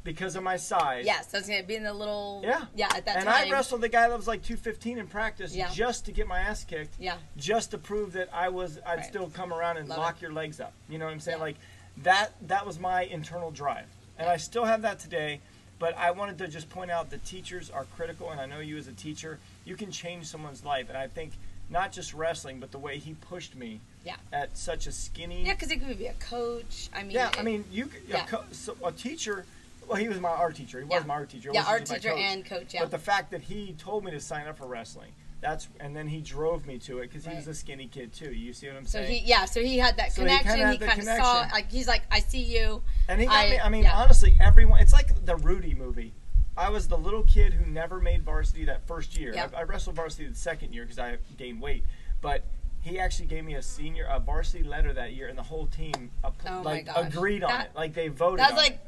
[0.08, 1.06] Because of my size.
[1.06, 2.40] Yes, I was gonna be in the little.
[2.42, 2.64] Yeah.
[2.76, 2.88] Yeah.
[2.96, 3.44] At that and time.
[3.44, 5.70] And I wrestled the guy that was like 215 in practice Yeah.
[5.74, 7.18] just to get my ass kicked, Yeah.
[7.36, 9.06] just to prove that I was I'd Right.
[9.06, 10.22] still come around and Love lock it.
[10.22, 10.72] your legs up.
[10.88, 11.40] You know what I'm saying?
[11.40, 11.44] Yeah.
[11.44, 11.56] Like
[11.98, 13.88] that that was my internal drive.
[14.18, 15.42] And I still have that today,
[15.78, 18.78] but I wanted to just point out that teachers are critical and I know you
[18.78, 21.34] as a teacher, you can change someone's life and I think
[21.70, 24.16] not just wrestling, but the way he pushed me Yeah.
[24.32, 26.88] at such a skinny Yeah, because it could be a coach.
[26.94, 27.12] I mean.
[27.12, 28.24] Yeah, it- I mean, you Yeah.
[28.24, 29.46] a, co- so a teacher.
[29.88, 30.80] Well, he was my art teacher.
[30.80, 31.50] He was my art teacher.
[31.52, 32.20] He Yeah, art teacher coach.
[32.20, 32.74] and coach.
[32.74, 32.82] Yeah.
[32.82, 36.08] But the fact that he told me to sign up for wrestling, that's and then
[36.08, 38.34] he drove me to it because he was a skinny kid too.
[38.34, 39.06] You see what I'm saying?
[39.06, 40.72] so he, yeah, so he had that So connection.
[40.72, 42.82] He kind of saw, like, he's like, I see you.
[43.08, 43.60] and he got I- me.
[43.60, 43.96] I mean, yeah.
[43.96, 44.82] honestly, everyone.
[44.82, 46.14] It's like the Rudy movie.
[46.58, 49.32] I was the little kid who never made varsity that first year.
[49.34, 49.48] Yeah.
[49.56, 51.84] I, I wrestled varsity the second year because I gained weight,
[52.22, 52.44] but.
[52.80, 56.10] He actually gave me a senior, a varsity letter that year, and the whole team
[56.24, 57.72] Oh like agreed on That- it.
[57.76, 58.40] Like they voted.
[58.40, 58.80] That's like.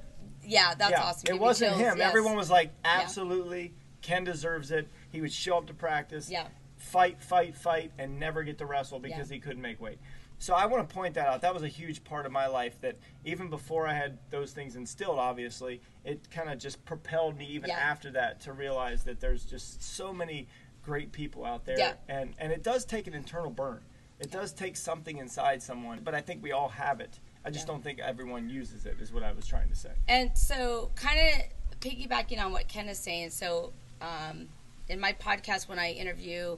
[0.49, 1.27] Yeah, that's yeah, awesome.
[1.27, 1.97] It Give wasn't chills, him.
[1.99, 2.07] yes.
[2.07, 4.88] Everyone was like, absolutely, Ken deserves it.
[5.12, 6.47] He would show up to practice, Yeah.
[6.77, 9.35] fight, fight, fight, and never get to wrestle because Yeah.
[9.35, 9.99] he couldn't make weight.
[10.41, 11.41] So I want to point that out.
[11.41, 14.77] That was a huge part of my life that even before I had those things
[14.77, 17.77] instilled, obviously, it kind of just propelled me even Yeah.
[17.77, 20.47] after that to realize that there's just so many
[20.81, 21.77] great people out there.
[21.77, 21.93] Yeah.
[22.07, 23.81] And, and it does take an internal burn.
[24.19, 27.19] It does take something inside someone, but I think we all have it.
[27.45, 27.73] I just Yeah.
[27.73, 29.91] don't think everyone uses it, is what I was trying to say.
[30.08, 33.71] And so, kind of piggybacking on what Ken is saying, so
[34.02, 34.47] um,
[34.89, 36.58] in my podcast, when I interview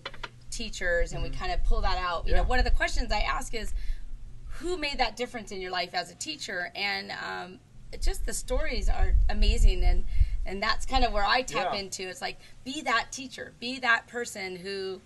[0.49, 2.49] teachers and we kind of pull that out, you know, Mm-hmm.
[2.49, 3.73] One of the questions I ask is,
[4.59, 6.71] who made that difference in your life as a teacher?
[6.75, 7.59] And um,
[8.01, 10.05] just the stories are amazing, and
[10.45, 11.79] and that's kind of where I tap Yeah.
[11.79, 12.03] into.
[12.09, 15.01] It's like be that teacher, be that person who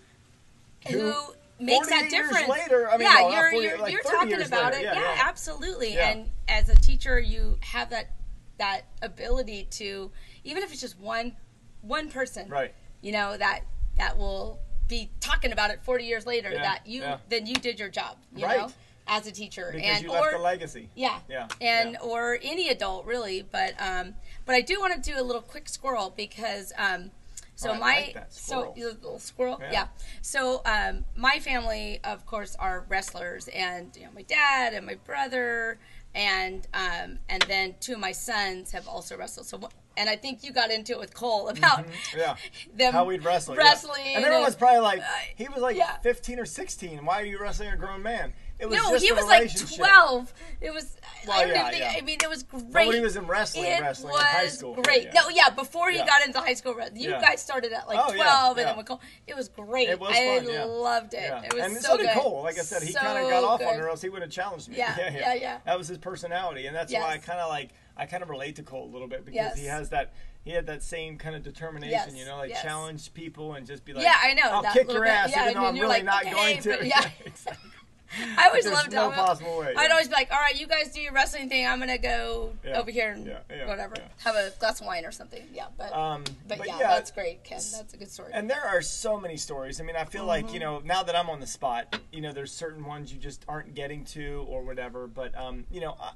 [0.88, 2.48] Who- who makes that 48 years difference.
[2.48, 4.78] later- I mean, yeah, no, you're 40, you're, like you're talking about later.
[4.78, 4.82] it.
[4.84, 5.22] Yeah, Yeah, yeah.
[5.28, 5.94] absolutely.
[5.94, 6.08] Yeah.
[6.10, 8.10] And as a teacher, you have that
[8.58, 10.10] that ability to
[10.42, 11.36] even if it's just one
[11.82, 12.74] one person Right.
[13.02, 13.60] you know that
[13.98, 17.90] that will be talking about it 40 years later that you then you did your
[17.90, 18.56] job you Right.
[18.60, 18.72] know
[19.06, 20.88] as a teacher Because and you or left a legacy.
[20.94, 24.14] yeah Yeah, and or any adult really but um
[24.46, 27.10] but i do want to do a little quick squirrel because um
[27.56, 29.72] so Oh, my like so little squirrel Yeah.
[29.72, 29.86] yeah.
[30.22, 34.94] so um my family of course are wrestlers and you know my dad and my
[35.04, 35.78] brother
[36.14, 39.58] and um and then two of my sons have also wrestled so
[39.96, 41.92] and i think you got into it with cole about Mm-hmm.
[42.18, 42.36] Yeah.
[42.76, 43.54] them How we'd wrestle.
[43.54, 43.60] yeah.
[43.62, 45.96] wrestling And everyone was probably like, uh, he was like yeah.
[46.02, 47.04] 15 or 16.
[47.04, 48.32] Why are you wrestling a grown man?
[48.58, 50.32] It was no, he was like 12.
[50.62, 50.96] It was,
[51.28, 51.98] Well, I don't yeah, even think, yeah.
[51.98, 52.72] I mean, it was great.
[52.72, 54.74] But when he was in wrestling, it wrestling was in high school.
[54.82, 55.04] great.
[55.04, 55.12] yeah.
[55.20, 57.00] No, yeah, before he got into high school, wrestling.
[57.02, 59.90] you guys started at like Oh, 12, yeah, and then Cole, it was great.
[59.90, 60.38] It was great.
[60.38, 60.64] I fun, yeah.
[60.64, 61.30] loved it.
[61.44, 62.08] It was and so, good.
[62.14, 62.42] Cole.
[62.44, 63.80] Like I said, he So kind of got off on good.
[63.80, 64.76] her, else he would have challenged me.
[64.78, 65.58] Yeah, yeah, yeah.
[65.66, 68.56] That was his personality, and that's why I kind of like I kind of relate
[68.56, 69.58] to Cole a little bit because Yes.
[69.58, 70.12] he has that
[70.44, 72.62] he had that same kind of determination, Yes, you know, like yes.
[72.62, 75.10] challenge people and just be like, Yeah, I know, I'll kick your bit.
[75.10, 76.86] ass, Yeah, even and though I'm really like, not okay, going to.
[76.86, 77.08] yeah.
[77.26, 77.70] exactly.
[78.38, 79.90] I always There's loved no possible way, I'd yeah.
[79.92, 81.66] always be like, all right, you guys do your wrestling thing.
[81.66, 83.94] I'm going to go Yeah, over here and yeah, yeah, whatever.
[83.96, 84.08] yeah.
[84.24, 85.42] Have a glass of wine or something.
[85.52, 87.58] Yeah, but, Um, but, but yeah, yeah, that's great, Ken.
[87.72, 88.30] That's a good story.
[88.32, 89.80] And there are so many stories.
[89.80, 92.32] I mean, I feel like you know now that I'm on the spot, you know,
[92.32, 95.06] there's certain ones you just aren't getting to or whatever.
[95.06, 96.12] But um, you know, I,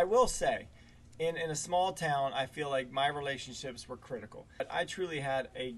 [0.00, 0.68] I will say,
[1.18, 4.46] in in a small town, I feel like my relationships were critical.
[4.70, 5.74] I truly had a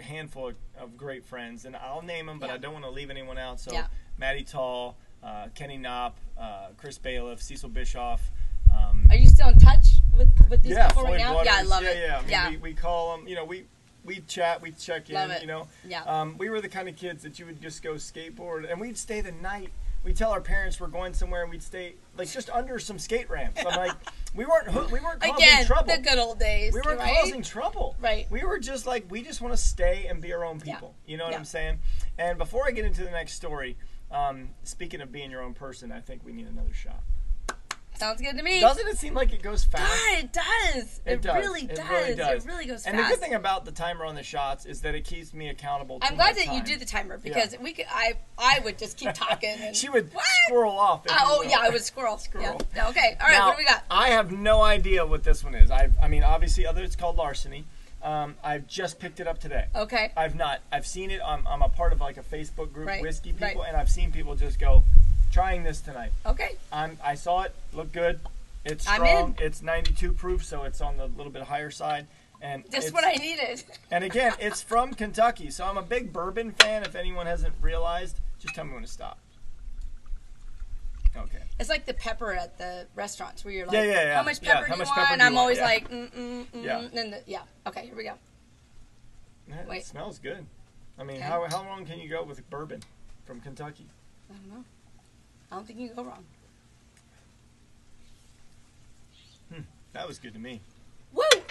[0.00, 2.54] handful of, of great friends, and I'll name them, but Yeah.
[2.54, 3.60] I don't want to leave anyone out.
[3.60, 3.86] So, Yeah.
[4.20, 8.30] Maddie Tall, uh, Kenny Knopp, uh, Chris Bailiff, Cecil Bischoff.
[8.72, 11.34] Um, Are you still in touch with, with these yeah, people Floyd right now?
[11.34, 11.46] Waters.
[11.52, 11.98] Yeah, I love yeah, it.
[11.98, 12.50] Yeah, I mean, yeah.
[12.50, 13.26] We, we call them.
[13.26, 13.64] You know, we
[14.04, 15.14] we chat, we check in.
[15.14, 15.40] Love it.
[15.40, 16.02] You know, Yeah.
[16.04, 18.98] Um, we were the kind of kids that you would just go skateboard, and we'd
[18.98, 19.70] stay the night.
[20.02, 23.28] We tell our parents we're going somewhere, and we'd stay like just under some skate
[23.28, 23.60] ramps.
[23.66, 23.92] I'm like,
[24.34, 25.94] we weren't we weren't causing Again, trouble.
[25.94, 26.72] the good old days.
[26.72, 27.16] we weren't right?
[27.20, 27.96] causing trouble.
[28.00, 28.26] Right.
[28.30, 30.94] We were just like we just want to stay and be our own people.
[31.04, 31.12] Yeah.
[31.12, 31.34] You know what.
[31.34, 31.80] I'm saying?
[32.18, 33.76] And before I get into the next story,
[34.10, 37.02] um, speaking of being your own person, I think we need another shot.
[38.00, 38.60] Sounds good to me.
[38.60, 39.84] Doesn't it seem like it goes fast?
[39.84, 41.00] God, it does.
[41.04, 41.36] It, does.
[41.36, 41.90] really It does.
[41.90, 42.44] really does.
[42.44, 42.96] It really goes And fast.
[42.96, 45.50] And the good thing about the timer on the shots is that it keeps me
[45.50, 46.00] accountable.
[46.00, 47.84] To I'm glad that you do the timer because we could.
[47.90, 49.50] I I would just keep talking.
[49.60, 50.24] And, She would What?
[50.46, 51.06] squirrel off.
[51.06, 52.16] Uh, oh yeah, I would squirrel.
[52.30, 52.58] Squirrel.
[52.74, 52.88] Yeah.
[52.88, 53.18] Okay.
[53.20, 53.32] All right.
[53.36, 53.84] Now, what do we got?
[53.90, 55.70] I have no idea what this one is.
[55.70, 57.66] I, I mean, obviously, other it's called larceny.
[58.02, 59.66] Um, I've just picked it up today.
[59.74, 60.10] Okay.
[60.16, 60.60] I've not.
[60.72, 61.20] I've seen it.
[61.24, 63.68] I'm, I'm a part of like a Facebook group, Right, whiskey people, right.
[63.68, 64.82] and I've seen people just go,
[65.32, 66.12] trying this tonight.
[66.24, 66.56] Okay.
[66.72, 67.54] I'm, I saw it.
[67.72, 68.20] Looked good.
[68.64, 69.36] It's strong.
[69.38, 72.06] It's 92 proof, so it's on the little bit higher side.
[72.42, 73.62] And Just what I needed.
[73.90, 76.84] And again, it's from Kentucky, so I'm a big bourbon fan.
[76.84, 79.18] If anyone hasn't realized, just tell me when to stop.
[81.16, 81.42] Okay.
[81.60, 84.16] It's like the pepper at the restaurants where you're like, Yeah, yeah, yeah.
[84.16, 85.10] how much pepper how do you want?
[85.12, 85.42] and you I'm want?
[85.42, 85.64] always Yeah.
[85.64, 86.78] like, mm, mm, mm, Yeah.
[86.78, 87.42] And then the, yeah.
[87.66, 88.14] Okay, here we go.
[89.46, 89.78] Yeah, Wait.
[89.80, 90.46] It smells good.
[90.98, 91.26] I mean, Okay.
[91.26, 92.80] how, how long can you go with bourbon
[93.26, 93.86] from Kentucky?
[94.30, 94.64] I don't know.
[95.52, 96.24] I don't think you can go wrong.
[99.92, 100.60] That was good to me.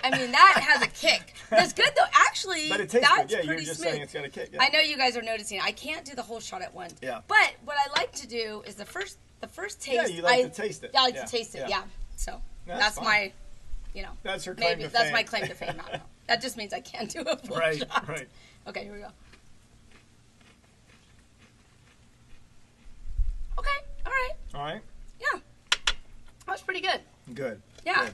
[0.04, 1.34] I mean, that has a kick.
[1.50, 2.04] That's good though.
[2.14, 3.44] Actually, But it tastes that's good.
[3.44, 3.92] Yeah, pretty just smooth.
[3.92, 4.50] saying it's got a kick.
[4.54, 4.62] Yeah.
[4.62, 5.60] I know you guys are noticing.
[5.62, 6.96] I can't do the whole shot at once.
[7.02, 7.22] Yeah.
[7.28, 10.10] But what I like to do is the first the first taste.
[10.10, 10.92] Yeah, you like I, to taste it.
[10.94, 11.60] Yeah, I like Yeah, to taste it.
[11.62, 11.68] yeah.
[11.70, 11.84] Yeah.
[12.18, 13.32] So That's that's, my,
[13.94, 15.14] you know, That's her claim maybe to that's fame.
[15.14, 15.82] my claim to fame.
[15.94, 16.02] I.
[16.28, 18.08] That just means I can't do a full right, shot.
[18.08, 18.28] right.
[18.68, 19.08] Okay, here we go.
[23.58, 23.70] Okay.
[24.06, 24.32] All right.
[24.54, 24.82] All right.
[25.20, 25.40] Yeah.
[25.86, 27.02] That was pretty good.
[27.34, 27.60] Good.
[27.86, 28.06] Yeah.
[28.06, 28.14] Good.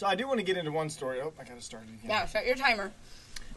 [0.00, 1.20] So I do want to get into one story.
[1.20, 2.10] Oh, I got to start it again.
[2.10, 2.24] Yeah.
[2.24, 2.90] Start your timer.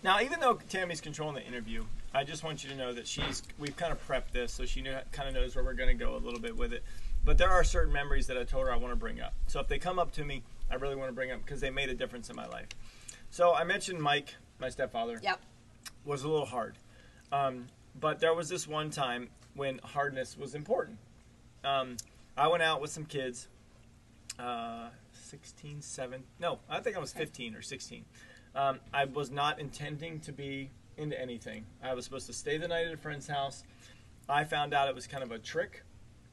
[0.03, 3.43] Now, even though Tammy's controlling the interview, I just want you to know that she's
[3.58, 6.06] we've kind of prepped this, so she knew, kind of knows where we're going to
[6.06, 6.84] go a little bit with it.
[7.23, 9.34] But there are certain memories that I told her I want to bring up.
[9.47, 11.69] So if they come up to me, I really want to bring up because they
[11.69, 12.67] made a difference in my life.
[13.29, 15.39] So I mentioned Mike, my stepfather, Yep.
[16.03, 16.75] was a little hard.
[17.32, 20.97] Um, but there was this one time when hardness was important.
[21.63, 21.95] Um,
[22.36, 23.47] I went out with some kids,
[24.38, 24.89] uh,
[25.34, 28.06] 16, 7, no, I think I was 15 or 16.
[28.54, 31.65] Um, I was not intending to be into anything.
[31.82, 33.63] I was supposed to stay the night at a friend's house.
[34.30, 35.82] I found out it was kind of a trick.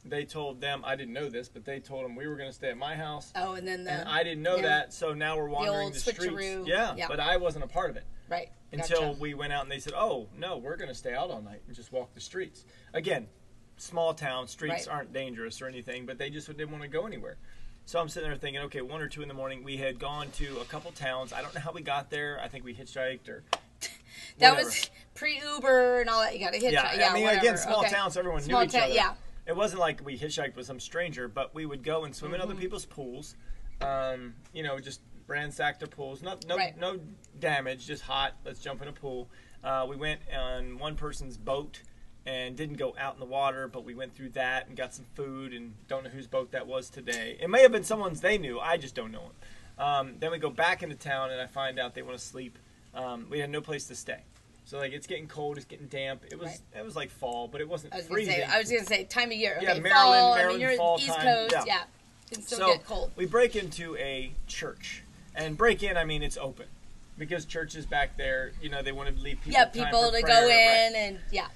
[0.04, 2.54] They told them, I didn't know this, but they told them we were going to
[2.54, 3.32] stay at my house.
[3.34, 4.62] Oh, and then the And I didn't know yeah.
[4.62, 6.68] that, so now we're wandering old the, streets.
[6.68, 7.08] Yeah, Yeah.
[7.08, 9.18] but I wasn't a part of it right until gotcha.
[9.20, 11.62] we went out and they said, "Oh no, we're going to stay out all night
[11.66, 13.28] and just walk the streets." Again,
[13.78, 14.94] small town streets Right.
[14.94, 17.38] aren't dangerous or anything, but they just didn't want to go anywhere.
[17.90, 20.30] So I'm sitting there thinking, okay, one or two in the morning, we had gone
[20.36, 21.32] to a couple towns.
[21.32, 22.38] I don't know how we got there.
[22.40, 23.42] I think we hitchhiked or
[24.38, 24.58] that whatever.
[24.68, 26.32] was pre Uber and all that.
[26.38, 26.72] You got to hit.
[26.72, 26.94] yeah.
[26.96, 27.40] Yeah, I mean, whatever.
[27.40, 27.90] again, small okay.
[27.90, 28.92] towns, everyone Small knew each town, other.
[28.94, 29.14] yeah.
[29.48, 32.40] It wasn't like we hitchhiked with some stranger, but we would go and swim in
[32.40, 32.48] Mm-hmm.
[32.52, 33.34] other people's pools.
[33.80, 36.22] Um, you know, just ransacked their pools.
[36.22, 36.78] No, no, Right.
[36.78, 37.00] no
[37.40, 37.88] damage.
[37.88, 38.34] Just hot.
[38.44, 39.28] Let's jump in a pool.
[39.64, 41.80] Uh, we went on one person's boat
[42.26, 45.06] and didn't go out in the water, but we went through that and got some
[45.14, 45.52] food.
[45.52, 47.36] And don't know whose boat that was today.
[47.40, 48.58] It may have been someone's they knew.
[48.60, 49.80] I just don't know it.
[49.82, 52.58] Um, then we go back into town and I find out they want to sleep.
[52.94, 54.20] Um, we had no place to stay.
[54.66, 56.22] So like it's getting cold, it's getting damp.
[56.30, 56.60] It was Right.
[56.78, 58.34] it was like fall, but it wasn't I was gonna freezing.
[58.34, 58.42] say.
[58.44, 59.54] I was gonna say time of year.
[59.56, 59.82] Okay, Yeah, fall.
[59.82, 61.52] Maryland- I Maryland mean, you're fall East time, Coast.
[61.54, 61.64] yeah.
[61.66, 61.82] Yeah.
[62.30, 63.10] It can still so get cold.
[63.16, 65.02] we break into a church,
[65.34, 66.66] and break in I mean it's open
[67.18, 68.52] because church is back there.
[68.62, 69.52] You know they want to leave people.
[69.52, 70.90] yeah, people to prayer, go right.
[70.90, 71.48] in and yeah.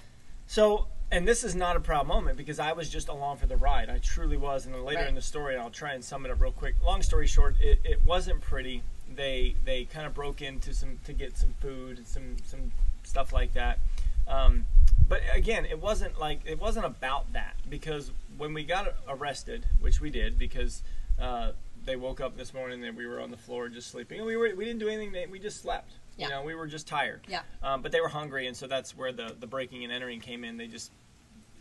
[0.46, 3.56] So and this is not a proud moment because I was just along for the
[3.56, 3.88] ride.
[3.88, 5.08] I truly was, and then later Right.
[5.08, 6.74] in the story, I'll try and sum it up real quick.
[6.82, 8.82] Long story short, it, it wasn't pretty.
[9.14, 12.72] They they kind of broke into some to get some food and some some
[13.04, 13.78] stuff like that.
[14.26, 14.64] Um,
[15.06, 20.00] but again, it wasn't like it wasn't about that because when we got arrested, which
[20.00, 20.82] we did because
[21.20, 21.52] uh,
[21.84, 24.18] they woke up this morning and we were on the floor just sleeping.
[24.18, 25.30] And we were we didn't do anything.
[25.30, 25.92] We just slept.
[26.16, 26.26] Yeah.
[26.26, 27.22] You know, we were just tired.
[27.28, 27.40] Yeah.
[27.62, 30.44] Um, but they were hungry, and so that's where the the breaking and entering came
[30.44, 30.56] in.
[30.56, 30.92] They just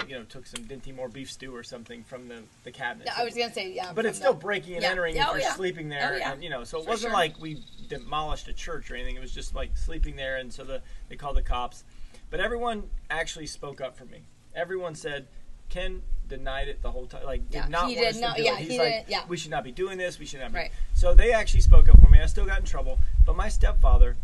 [0.08, 3.08] you know took some Dinty Moore beef stew or something from the the cabinet.
[3.18, 3.94] I was gonna say yeah.
[3.94, 4.90] But it's still the- breaking and Yeah.
[4.92, 5.54] entering Yeah, if oh, you're yeah.
[5.56, 6.32] sleeping there, Oh, yeah.
[6.34, 6.64] and you know.
[6.64, 7.20] So it For wasn't sure.
[7.20, 9.16] like we demolished a church or anything.
[9.16, 11.84] It was just like sleeping there, and so the they called the cops.
[12.30, 14.22] But everyone actually spoke up for me.
[14.56, 15.28] Everyone said
[15.70, 17.26] Ken denied it the whole time.
[17.26, 18.60] Like did not he want did us not- to do yeah, it.
[18.60, 19.22] He's he like, yeah.
[19.28, 20.20] we should not be doing this.
[20.20, 20.58] We should not be.
[20.60, 20.72] Right.
[20.94, 22.20] So they actually spoke up for me.
[22.22, 24.16] I still got in trouble, but my stepfather.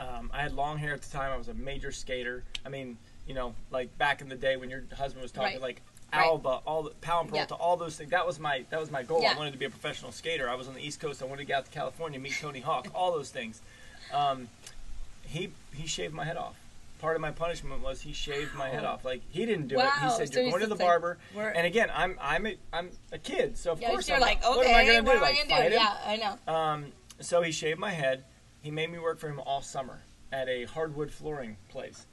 [0.00, 1.32] Um, I had long hair at the time.
[1.32, 2.42] I was a major skater.
[2.66, 5.60] I mean, you know, like back in the day when your husband was talking Right.
[5.60, 6.26] like Right.
[6.26, 7.44] Alba, all the Pound Yeah.
[7.44, 8.10] Peralta, all those things.
[8.10, 9.26] That was my that was my goal.
[9.26, 10.48] I wanted to be a professional skater.
[10.48, 11.22] I was on the East Coast.
[11.22, 13.60] I wanted to get out to California, meet Tony Hawk, all those things.
[14.12, 14.48] Um,
[15.22, 16.54] he he shaved my head off.
[17.00, 19.04] Part of my punishment was he shaved my head off.
[19.04, 19.88] Like he didn't do it.
[20.02, 21.18] He said So you're going to the just like, barber.
[21.56, 24.44] And again, I'm I'm a, I'm a kid, so of Yeah, course you're I'm like,
[24.44, 25.06] okay, what am I going to do?
[25.06, 25.74] what am I Like do?
[25.74, 26.52] Yeah, I know.
[26.54, 26.86] Um,
[27.20, 28.24] so he shaved my head.
[28.64, 30.00] He made me work for him all summer
[30.32, 32.06] at a hardwood flooring place.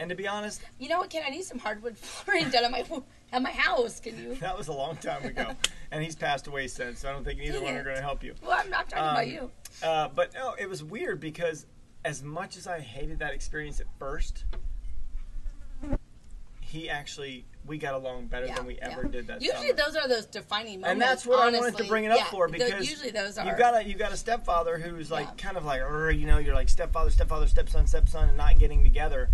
[0.00, 1.22] And to be honest, You know what, Ken?
[1.24, 2.82] I need some hardwood flooring done at my
[3.30, 4.00] at my house.
[4.00, 4.34] Can you?
[4.36, 5.54] that was a long time ago,
[5.92, 7.00] and he's passed away since.
[7.00, 8.34] So I don't think either Dang one are going to help you.
[8.42, 9.86] Well, I'm not talking about Um, you.
[9.86, 11.66] Uh, but no, it was weird because
[12.06, 14.44] as much as I hated that experience at first,
[16.72, 19.08] he actually we got along better Yeah, than we ever yeah.
[19.10, 19.82] did that Usually, summer.
[19.84, 20.88] those are those defining moments.
[20.92, 23.46] and that's what I wanted to bring it up Yeah, for because usually those are.
[23.46, 26.38] you got a you got a stepfather who's like kind of like er, you know
[26.38, 29.28] you're like stepfather stepfather stepson stepson and not getting together,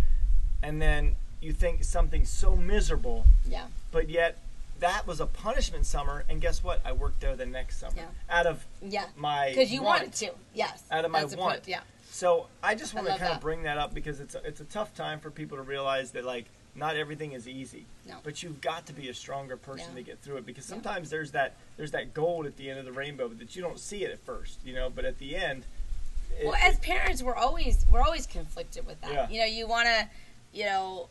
[0.63, 4.37] and then you think something so miserable, yeah, but yet
[4.81, 6.81] that was a punishment summer, and guess what?
[6.85, 10.01] I worked there the next summer out of yeah, my because you want.
[10.03, 10.31] wanted to.
[10.55, 11.67] Yes, Out of my want.
[11.67, 14.45] Yeah, So I just I want to kind of bring that up because it's a,
[14.47, 16.45] it's a tough time for people to realize that like
[16.79, 17.85] not everything is easy.
[18.07, 18.17] No.
[18.23, 19.97] But you've got to be a stronger person Yeah.
[19.97, 20.77] to get through it because Yeah.
[20.77, 23.79] sometimes there's that there's that gold at the end of the rainbow that you don't
[23.81, 25.65] see it at first, you know, but at the end.
[26.39, 29.13] It, well, as parents, we're always we're always conflicted with that.
[29.13, 29.29] Yeah.
[29.29, 30.09] You know, you want to,
[30.53, 31.09] you know,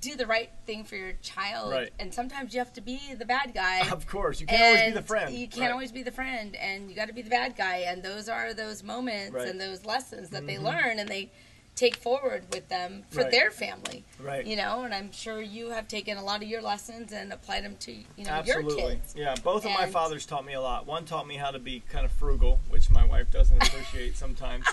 [0.00, 1.92] do the right thing for your child, Right.
[2.00, 3.88] and sometimes you have to be the bad guy.
[3.92, 5.34] of course, you can't always be the friend.
[5.34, 5.70] You can't Right.
[5.72, 7.78] always be the friend, and you got to be the bad guy.
[7.78, 9.48] And those are those moments Right.
[9.48, 10.62] and those lessons that they Mhm.
[10.62, 11.30] learn and they
[11.74, 13.30] take forward with them for Right.
[13.30, 14.04] their family.
[14.20, 14.44] Right.
[14.46, 17.64] You know, and I'm sure you have taken a lot of your lessons and applied
[17.64, 18.80] them to you know Absolutely.
[18.82, 19.14] your kids.
[19.16, 20.86] Yeah, both of my fathers taught me a lot.
[20.86, 24.66] One taught me how to be kind of frugal, which my wife doesn't appreciate sometimes.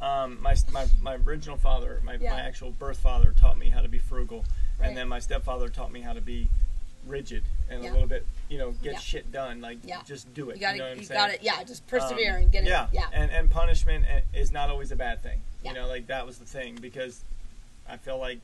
[0.00, 2.32] Um, my, my my original father, my, Yeah.
[2.32, 4.44] my actual birth father, taught me how to be frugal,
[4.78, 4.88] Right.
[4.88, 6.48] and then my stepfather taught me how to be
[7.06, 7.90] rigid and Yeah.
[7.90, 8.98] a little bit, you know, get Yeah.
[8.98, 9.60] shit done.
[9.60, 10.02] Like, Yeah.
[10.04, 10.56] just do it.
[10.56, 12.68] You got to, know I'm you got to, yeah, just persevere Um, and get it.
[12.68, 15.42] yeah, Yeah, And and punishment is not always a bad thing.
[15.64, 17.24] You know, like that was the thing because
[17.88, 18.40] I feel like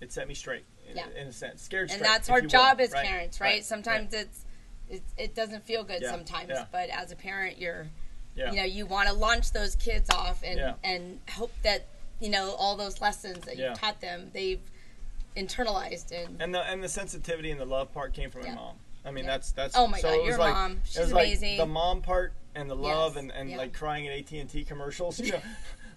[0.00, 1.06] it set me straight in, Yeah.
[1.16, 1.98] in a sense, scared straight.
[1.98, 2.50] and that's our you will.
[2.50, 3.64] job as Right, parents, right?
[3.64, 4.44] Sometimes it's,
[4.90, 7.86] it, it doesn't feel good sometimes, but as a parent, you're,
[8.34, 8.50] Yeah.
[8.50, 11.86] you know, you want to launch those kids off and and hope that
[12.20, 14.60] you know all those lessons that you taught them, they've
[15.36, 16.40] internalized and.
[16.40, 18.50] And the and the sensitivity and the love part came from Yeah.
[18.54, 18.76] my mom.
[19.04, 19.30] I mean, Yeah.
[19.32, 19.76] that's that's.
[19.76, 21.56] Oh my so God, it was your like, mom, it she's was like amazing.
[21.58, 23.56] the mom part and the love Yes, and, and yeah.
[23.56, 25.18] like crying at AT and T commercials.
[25.18, 25.40] You know,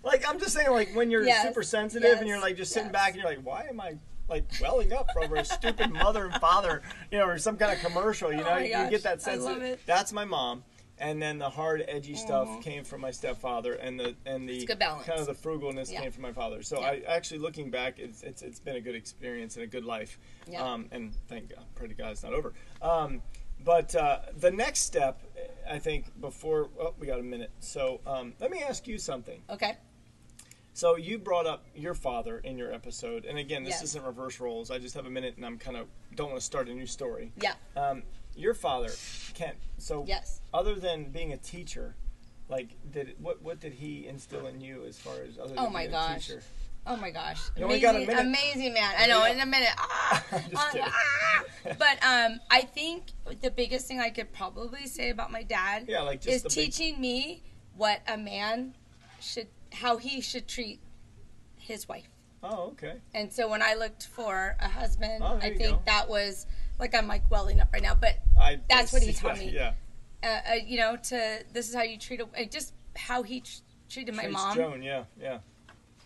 [0.03, 2.87] like I'm just saying, like when you're Yes, super sensitive and you're like just sitting
[2.87, 2.93] yes.
[2.93, 3.95] back and you're like, why am I
[4.27, 6.81] like welling up over a stupid mother and father,
[7.11, 8.31] you know, or some kind of commercial?
[8.33, 9.43] You Oh know, my you gosh, get that I sense.
[9.43, 9.79] love of- it.
[9.85, 10.63] That's my mom.
[10.97, 12.61] And then the hard, edgy stuff Mhm.
[12.63, 14.81] came from my stepfather, and the and the kind
[15.19, 16.01] of the frugalness Yeah.
[16.01, 16.63] came from my father.
[16.63, 16.87] So Yeah.
[16.87, 20.17] I actually looking back, it's, it's it's been a good experience and a good life.
[20.49, 20.63] Yeah.
[20.63, 22.53] Um, and thank God, pray to God it's not over.
[22.81, 23.21] Um,
[23.63, 25.21] but uh, the next step,
[25.69, 27.51] I think, before oh, we got a minute.
[27.59, 29.41] So um, let me ask you something.
[29.49, 29.75] Okay.
[30.73, 33.83] So you brought up your father in your episode, and again, this Yes.
[33.83, 34.71] isn't reverse roles.
[34.71, 36.85] I just have a minute, and I'm kind of don't want to start a new
[36.85, 37.31] story.
[37.41, 37.53] Yeah.
[37.77, 38.03] Um,
[38.35, 38.89] your father,
[39.33, 39.57] Kent.
[39.77, 40.41] So Yes.
[40.53, 41.95] other than being a teacher,
[42.49, 45.69] like did what what did he instill in you as far as other than Oh
[45.69, 46.29] my being gosh.
[46.29, 46.43] a teacher?
[46.87, 47.41] Oh my gosh.
[47.57, 48.93] You only got a amazing, amazing man.
[48.97, 49.69] I know, in a minute.
[49.77, 50.23] Ah,
[50.55, 51.43] ah, ah.
[51.79, 53.05] But um, I think
[53.41, 56.71] the biggest thing I could probably say about my dad Yeah, like is the big-
[56.71, 57.41] teaching me
[57.75, 58.75] what a man
[59.19, 60.79] should, how he should treat
[61.57, 62.07] his wife.
[62.43, 62.97] Oh, okay.
[63.15, 65.81] And so when I looked for a husband, Oh, I think go.
[65.87, 66.45] that was
[66.79, 67.95] like I'm like welling up right now.
[67.95, 69.49] But I, That's what he taught me.
[69.53, 69.73] Yeah.
[70.23, 73.41] uh, uh, you know, to this is how you treat a uh, just how he
[73.41, 73.59] tr-
[73.89, 75.39] treated my Trace mom, Joan, yeah, yeah.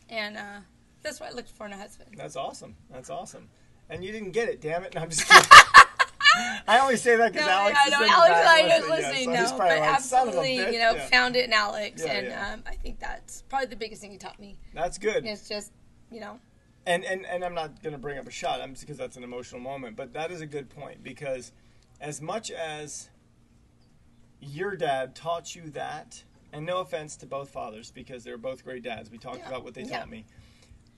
[0.09, 0.59] and uh,
[1.03, 2.09] that's what I looked for in a husband.
[2.17, 2.75] That's awesome.
[2.91, 3.47] That's awesome.
[3.89, 4.93] And you didn't get it, damn it.
[4.93, 5.49] No, I'm just kidding.
[6.67, 9.31] I always say that because No, Alex I is know Alex back I was listening,
[9.31, 11.05] yeah, listening so no, but like, "Son of a absolutely, you know, Yeah.
[11.07, 12.33] found it in Alex, Yeah, and.
[12.53, 14.57] Um, I think that's probably the biggest thing he taught me.
[14.73, 15.25] That's good.
[15.25, 15.71] It's just,
[16.11, 16.39] you know,
[16.89, 19.23] And, and and I'm not going to bring up a shot I'm, because that's an
[19.23, 21.51] emotional moment, but that is a good point because
[22.01, 23.09] as much as
[24.41, 28.63] your dad taught you that, and no offense to both fathers because they were both
[28.63, 29.11] great dads.
[29.11, 29.49] We talked Yeah.
[29.49, 29.99] about what they Yeah.
[29.99, 30.25] taught me.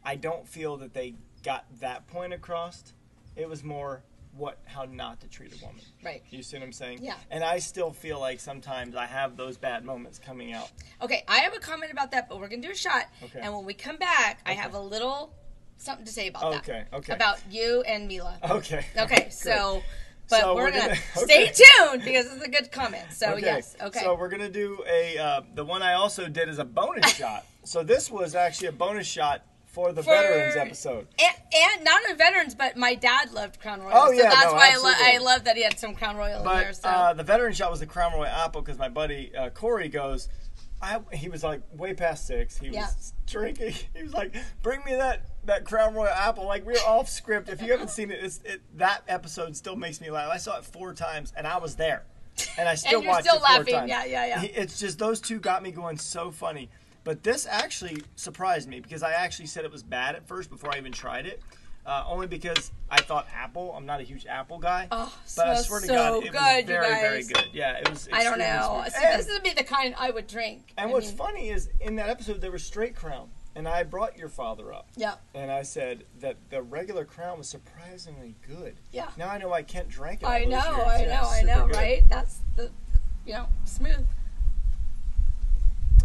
[0.03, 2.93] I don't feel that they got that point across.
[3.35, 5.83] It was more what how not to treat a woman.
[6.03, 6.23] right?
[6.29, 6.99] You see what I'm saying?
[7.01, 7.17] Yeah.
[7.29, 10.71] And I still feel like sometimes I have those bad moments coming out.
[11.01, 13.41] Okay, I have a comment about that, but we're gonna do a shot, Okay.
[13.41, 15.33] and when we come back, I have a little
[15.81, 16.57] something to say about that.
[16.59, 17.13] Okay, okay.
[17.13, 18.37] About you and Mila.
[18.49, 18.85] Okay.
[18.97, 19.81] Okay, so.
[20.29, 20.95] But So we're, we're gonna, gonna-
[21.27, 23.03] stay tuned because it's a good comment.
[23.11, 23.99] So yes, okay.
[23.99, 27.45] So we're gonna do a uh, the one I also did is a bonus shot.
[27.65, 31.07] So this was actually a bonus shot for the For- veterans episode.
[31.21, 31.35] and,
[31.75, 33.91] and not only veterans, but my dad loved Crown Royal.
[33.93, 36.15] Oh, so yeah, that's no, why I, lo- I love that he had some Crown
[36.15, 36.71] Royal in there.
[36.73, 39.89] So uh, the veteran shot was the Crown Royal apple because my buddy uh, Corey
[39.89, 40.29] goes.
[40.81, 42.57] I, he was like way past six.
[42.57, 42.85] He Yeah.
[42.87, 43.73] was drinking.
[43.95, 47.49] He was like, "Bring me that that Crown Royal apple." Like we're off script.
[47.49, 50.29] If you haven't seen it, it's, it that episode still makes me laugh.
[50.31, 52.03] I saw it four times, and I was there,
[52.57, 53.73] and I still And watched still it four laughing.
[53.75, 53.89] times.
[53.89, 54.41] Yeah, yeah, yeah.
[54.43, 56.69] It's just those two got me going so funny.
[57.03, 60.71] But this actually surprised me because I actually said it was bad at first before
[60.73, 61.41] I even tried it.
[61.83, 63.73] Uh, only because I thought apple.
[63.75, 64.87] I'm not a huge apple guy.
[64.91, 67.45] Oh, but I swear to so God, it good, was very, very good.
[67.53, 68.07] Yeah, it was.
[68.13, 68.83] I don't know.
[68.87, 70.73] See, And, this would be the kind I would drink.
[70.77, 73.81] and I what's mean, funny is in that episode there was straight crown, and I
[73.81, 78.75] brought your father up, Yeah, and I said that the regular crown was surprisingly good.
[78.91, 79.09] yeah.
[79.17, 80.27] Now I know why Kent drank it.
[80.27, 80.57] I know.
[80.59, 81.75] I Yeah, know, I know, good.
[81.77, 82.03] right?
[82.09, 82.69] That's the,
[83.25, 84.05] you know, smooth.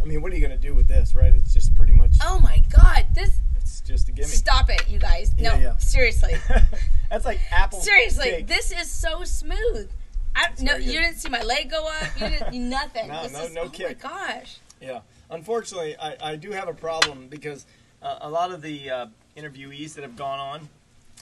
[0.01, 1.33] I mean, what are you gonna do with this, right?
[1.33, 2.11] It's just pretty much.
[2.23, 3.39] Oh my God, this.
[3.87, 4.27] Just a gimme.
[4.27, 5.33] Stop it, you guys.
[5.39, 5.77] No, Yeah, yeah.
[5.77, 6.33] seriously.
[7.09, 7.79] That's like apple.
[7.79, 8.47] Seriously, cake.
[8.47, 9.89] this is so smooth.
[10.35, 12.19] I, no, you didn't see my leg go up.
[12.19, 13.07] You didn't nothing.
[13.07, 14.03] No, this no- is, no oh kick.
[14.03, 14.57] my gosh.
[14.81, 14.99] Yeah.
[15.29, 17.65] Unfortunately, I, I do have a problem because
[18.01, 19.05] uh, a lot of the uh,
[19.37, 20.69] interviewees that have gone on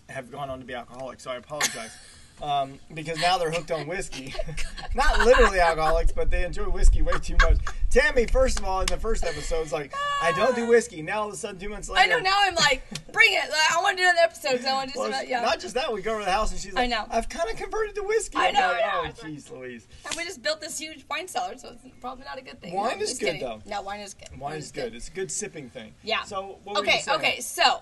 [0.09, 1.95] have gone on to be alcoholics, so I apologize.
[2.41, 4.33] Um, because now they're hooked on whiskey.
[4.95, 7.57] Not literally alcoholics, but they enjoy whiskey way too much.
[7.89, 11.01] Tammy, first of all, in the first episode, was like, I don't do whiskey.
[11.01, 12.01] Now, all of a sudden, two months later.
[12.01, 12.19] I know.
[12.19, 12.83] Now I'm like,
[13.13, 13.49] bring it.
[13.49, 15.29] Like, I want to do another episode because I want to do Well, some.
[15.29, 15.41] Yeah.
[15.41, 17.05] Not just that, we go over to the house and she's like, I know.
[17.09, 18.37] I've kind of converted to whiskey.
[18.37, 19.01] I know, like, yeah.
[19.05, 19.87] oh, jeez Louise.
[20.05, 22.73] And we just built this huge wine cellar, so it's probably not a good thing.
[22.73, 23.41] Wine I'm is good, kidding.
[23.41, 23.61] though.
[23.65, 24.37] No, wine is good.
[24.37, 24.93] Wine is good.
[24.93, 25.93] It's a good sipping thing.
[26.03, 26.23] Yeah.
[26.23, 27.39] So, what were Okay, okay.
[27.39, 27.81] So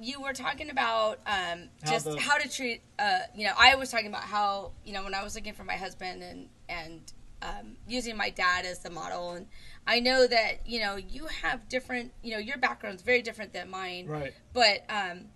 [0.00, 2.82] you were talking about um, How just the- how to treat.
[2.98, 5.64] Uh, you know, I was talking about how you know when I was looking for
[5.64, 7.00] my husband and and
[7.42, 9.46] um, using my dad as the model, and
[9.86, 12.12] I know that you know you have different.
[12.22, 14.06] You know, your background's very different than mine.
[14.06, 14.32] Right.
[14.52, 15.26] But um,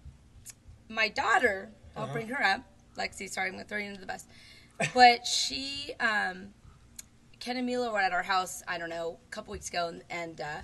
[0.89, 2.13] my daughter, I'll Uh-huh.
[2.13, 2.63] bring her up.
[2.97, 4.27] Lexi, sorry, I'm going to throw you into the bus.
[4.95, 6.49] But she, um,
[7.39, 10.03] Ken and Mila were at our house, I don't know, a couple weeks ago, and,
[10.11, 10.59] and uh,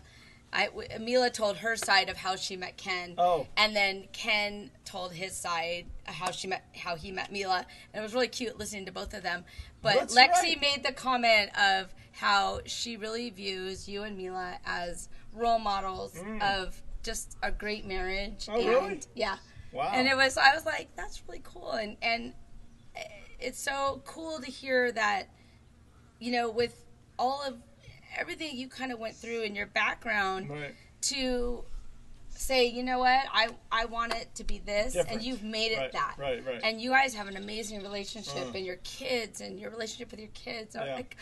[0.56, 3.14] I, w- Mila told her side of how she met Ken.
[3.18, 3.46] Oh.
[3.58, 8.02] And then Ken told his side how she met, how he met Mila, and it
[8.02, 9.44] was really cute listening to both of them.
[9.82, 10.60] But That's Lexi right.
[10.60, 16.80] made the comment of how she really views you and Mila as role models of
[17.02, 18.46] just a great marriage.
[18.46, 18.52] Mm.
[18.52, 19.00] Oh, and really?
[19.14, 19.36] yeah.
[19.72, 19.90] Wow.
[19.92, 22.32] And it was I was like, that's really cool and and
[23.38, 25.24] it's so cool to hear that,
[26.18, 26.86] you know, with
[27.18, 27.56] all of
[28.16, 30.74] everything you kind of went through in your background Right.
[31.02, 31.64] to
[32.28, 35.10] say, you know what, I I want it to be this Different.
[35.18, 36.14] and you've made it Right, that.
[36.18, 36.60] right, right.
[36.62, 38.52] And you guys have an amazing relationship Uh.
[38.56, 40.94] and your kids and your relationship with your kids are Yeah.
[40.96, 41.16] like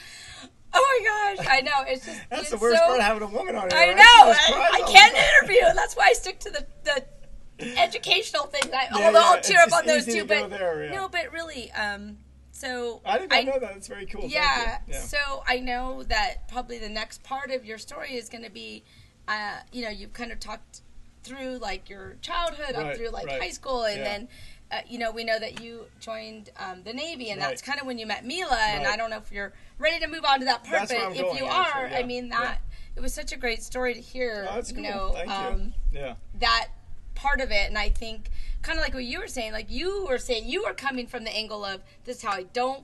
[0.77, 1.85] Oh my gosh, I know.
[1.87, 3.79] It's just That's it's the worst so, part of having a woman on here.
[3.79, 3.97] I right?
[3.97, 4.03] know.
[4.03, 8.67] I, I can't interview, and that's why I stick to the, the educational things.
[8.75, 10.91] I, Yeah, although yeah, I'll tear up on those too, to but there, yeah.
[10.93, 12.19] no, but really, um,
[12.65, 13.73] so I did not know that.
[13.75, 14.27] That's very cool.
[14.27, 14.79] Yeah.
[14.89, 15.01] Yeah.
[15.01, 18.85] so I know that probably the next part of your story is going to be,
[19.29, 20.81] uh, you know, you've kind of talked
[21.23, 23.41] through like your childhood up through like right.
[23.41, 24.05] high school, and Yeah.
[24.05, 24.29] then
[24.71, 27.87] uh, you know, we know that you joined um, the Navy, and that's kind of
[27.87, 28.57] when you met Mila.
[28.59, 31.13] And I don't know if you're ready to move on to that part, That's but
[31.13, 31.99] if going, you are, yeah.
[31.99, 32.59] I mean that
[32.97, 34.47] it was such a great story to hear.
[34.51, 34.85] Oh, that's you cool.
[34.85, 35.35] know, Thank you.
[35.35, 36.15] um, Yeah.
[36.41, 36.69] that
[37.15, 38.31] part of it, and I think
[38.65, 41.23] kind of like what you were saying, like you were saying, you were coming from
[41.25, 42.83] the angle of this is how I don't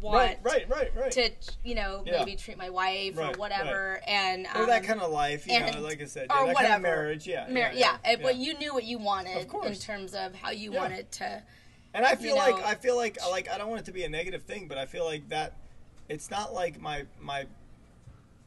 [0.00, 1.12] want Right, right, right, right.
[1.12, 1.30] to,
[1.64, 2.18] you know, Yeah.
[2.18, 5.58] maybe treat my wife Right, or whatever, and or that um, kind of life, you
[5.60, 7.96] know, like I said, or yeah, that whatever kind of marriage, yeah, Mar- yeah, yeah,
[8.04, 10.80] and- but you knew what you wanted Of in terms of how you Yeah.
[10.80, 11.42] wanted to.
[11.94, 14.04] And I feel you like I feel like like I don't want it to be
[14.04, 15.54] a negative thing, but I feel like that
[16.08, 17.46] it's not like my my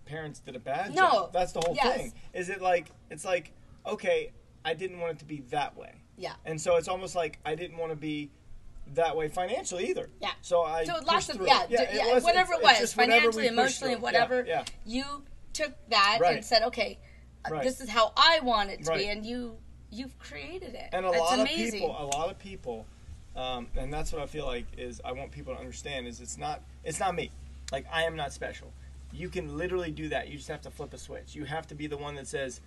[0.06, 1.02] parents did a bad No.
[1.10, 1.34] job.
[1.34, 1.98] That's the whole Yes.
[1.98, 2.14] thing.
[2.34, 3.52] Is it like it's like
[3.86, 4.32] okay,
[4.64, 5.96] I didn't want it to be that way.
[6.22, 6.34] Yeah.
[6.46, 8.30] And so it's almost like I didn't want to be
[8.94, 10.10] that way financially either.
[10.22, 10.32] Yeah.
[10.42, 11.70] So I So lots of yeah, it.
[11.70, 14.44] d- it yeah, was- whatever it was, it's just whatever financially, emotionally, whatever.
[14.48, 14.66] Yeah.
[14.86, 16.36] You took that Right.
[16.36, 17.00] and said, okay,
[17.46, 17.64] uh, Right.
[17.64, 19.00] this is how I want it to Right.
[19.00, 19.58] be, and you
[19.94, 20.90] you've created it.
[20.94, 21.66] and a It's lot amazing.
[21.68, 22.86] of people a lot of people
[23.36, 26.38] um, and that's what i feel like is i want people to understand is it's
[26.38, 27.30] not it's not me
[27.74, 28.72] like i am not special
[29.12, 31.76] you can literally do that you just have to flip a switch you have to
[31.76, 32.62] be the one that says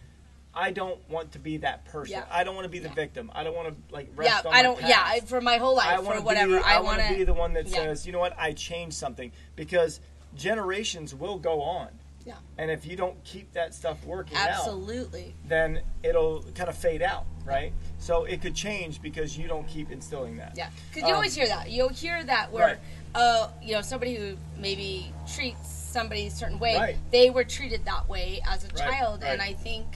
[0.57, 2.25] i don't want to be that person Yeah.
[2.31, 2.95] i don't want to be the Yeah.
[2.95, 4.81] victim i don't want to like yeah, rest on I my don't.
[4.83, 5.03] Yeah.
[5.05, 7.35] I, for my whole life, wanna for whatever, be, I, want want to be the
[7.35, 7.77] one that yeah.
[7.77, 10.01] says you know what i changed something because
[10.37, 11.89] generations will go on
[12.27, 12.35] Yeah.
[12.59, 15.35] and if you don't keep that stuff working out Absolutely.
[15.47, 17.73] then it'll kind of fade out, right?
[17.99, 20.53] So it could change because you don't keep instilling that.
[20.57, 21.71] Yeah, because you Um, always hear that.
[21.71, 22.79] You'll hear that where, Right.
[23.15, 26.97] uh, you know, somebody who maybe treats somebody a certain way, Right.
[27.11, 29.41] they were treated that way as a Right, child, and.
[29.43, 29.87] I think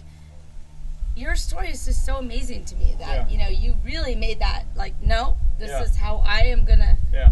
[1.18, 3.28] your story is just so amazing to me that Yeah.
[3.28, 5.82] you know you really made that like, no, this Yeah.
[5.82, 7.30] is how I am gonna, Yeah.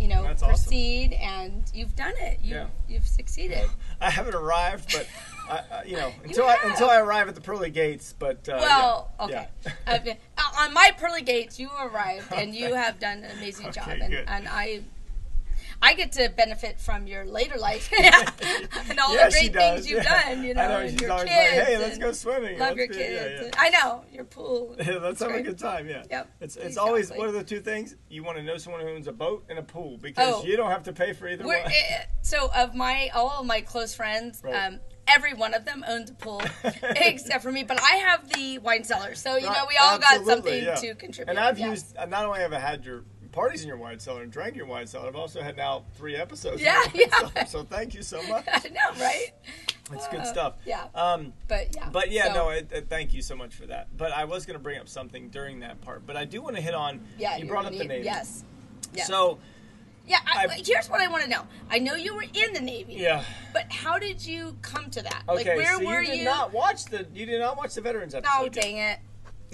[0.00, 0.54] you know, That's awesome.
[0.54, 2.38] proceed, and you've done it.
[2.42, 2.66] You, Yeah.
[2.88, 3.68] You've succeeded.
[4.00, 5.06] I haven't arrived, but
[5.50, 8.14] I, you know, until I, until I arrive at the pearly gates.
[8.18, 9.48] But uh, Well, okay.
[9.86, 9.98] uh,
[10.58, 14.14] on my pearly gates, you arrived, and you have done an amazing Okay, job, and,
[14.14, 14.82] and I,
[15.82, 20.02] I get to benefit from your later life and all Yeah, the great things you've
[20.04, 20.22] yeah.
[20.34, 20.44] done.
[20.44, 21.20] You know, I know and she's your kids.
[21.20, 21.28] like,
[21.66, 22.58] "Hey, let's go swimming.
[22.58, 23.42] Love Let's your go-" kids.
[23.42, 23.50] Yeah.
[23.58, 24.74] I know your pool.
[24.78, 25.88] Yeah, let's have a good time.
[25.88, 26.02] Yeah.
[26.10, 28.88] Yep, It's it's always one of the two things you want to know someone who
[28.88, 30.44] owns a boat and a pool because Oh.
[30.44, 31.56] you don't have to pay for either one.
[31.56, 34.54] eh, so of my all of my close friends, Right.
[34.54, 36.42] um, every one of them owns a pool
[36.96, 37.62] except for me.
[37.64, 40.74] But I have the wine cellar, so you know we all got something yeah.
[40.76, 41.30] to contribute.
[41.30, 41.70] And I've yeah.
[41.70, 43.04] used uh, not only have I had your
[43.36, 46.16] parties in your wine cellar and drank your wine cellar, I've also had now three
[46.16, 46.60] episodes.
[46.62, 47.06] Yeah, yeah.
[47.18, 48.44] cellar, so thank you so much.
[48.48, 49.28] I know, right?
[49.92, 50.54] It's good Uh, stuff.
[50.64, 53.66] Yeah, Um, but yeah, but yeah, so- no, it, it- thank you so much for
[53.66, 53.94] that.
[53.96, 56.56] But I was going to bring up something during that part, but I do want
[56.56, 57.06] to hit on.
[57.18, 58.04] yeah, you brought up gonna the Navy.
[58.06, 58.42] Yes,
[58.94, 59.06] yes.
[59.06, 59.38] So
[60.08, 61.42] yeah, I, I've- here's what I want to know.
[61.70, 62.94] I know you were in the Navy.
[62.94, 63.22] yeah.
[63.52, 65.22] But how did you come to that?
[65.28, 66.24] Okay, like, where so were you did you?
[66.24, 68.32] not watch the you did not watch the veterans episode.
[68.34, 68.98] oh, dang it!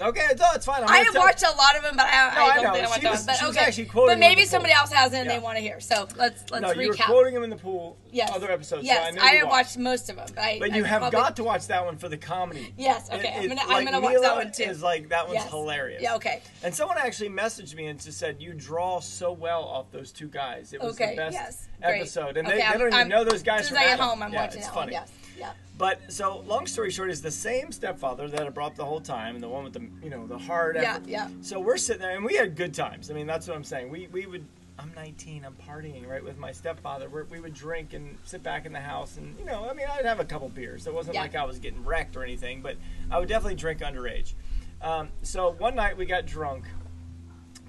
[0.01, 0.83] Okay, it's, it's fine.
[0.83, 2.73] I'm I have watched a lot of them, but I, No, I I don't know.
[2.73, 3.37] think I watched was- them.
[3.53, 5.37] But okay, but maybe somebody else hasn't, and Yeah.
[5.37, 5.79] they want to hear.
[5.79, 7.05] So let's let's No, you were recap.
[7.05, 7.95] quoting him in the pool.
[8.11, 8.85] yes, Other episodes.
[8.85, 10.83] Yes, so I, know I have watched most of them, but, I, But I you
[10.83, 12.73] have probably- got to watch that one for the comedy.
[12.75, 13.27] Yes, okay.
[13.29, 14.63] It- I'm gonna like I'm gonna watch that one too.
[14.63, 15.49] Is like that one's Yes.
[15.49, 16.01] hilarious.
[16.01, 16.41] Yeah, okay.
[16.63, 20.27] And someone actually messaged me and just said you draw so well off those two
[20.27, 20.73] guys.
[20.73, 23.61] It was Okay, the best yes, episode, and they, don't even know those guys.
[23.61, 24.93] As soon from as I get home, I'm watching it's that funny.
[24.93, 25.03] one.
[25.03, 25.51] Yes, yeah.
[25.77, 29.01] But so long story short is the same stepfather that I brought up the whole
[29.01, 31.07] time, and the one with the you know the hard Yeah, effort.
[31.07, 31.29] yeah.
[31.41, 33.09] So we're sitting there and we had good times.
[33.09, 33.89] I mean that's what I'm saying.
[33.89, 34.45] We we would.
[34.79, 35.45] I'm 19.
[35.45, 37.07] I'm partying right with my stepfather.
[37.07, 39.85] We're, we would drink and sit back in the house, and you know, I mean,
[39.87, 40.87] I'd have a couple beers.
[40.87, 41.21] It wasn't Yeah.
[41.21, 42.75] like I was getting wrecked or anything, but
[43.11, 44.33] I would definitely drink underage.
[44.81, 46.65] Um, so one night we got drunk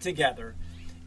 [0.01, 0.55] together,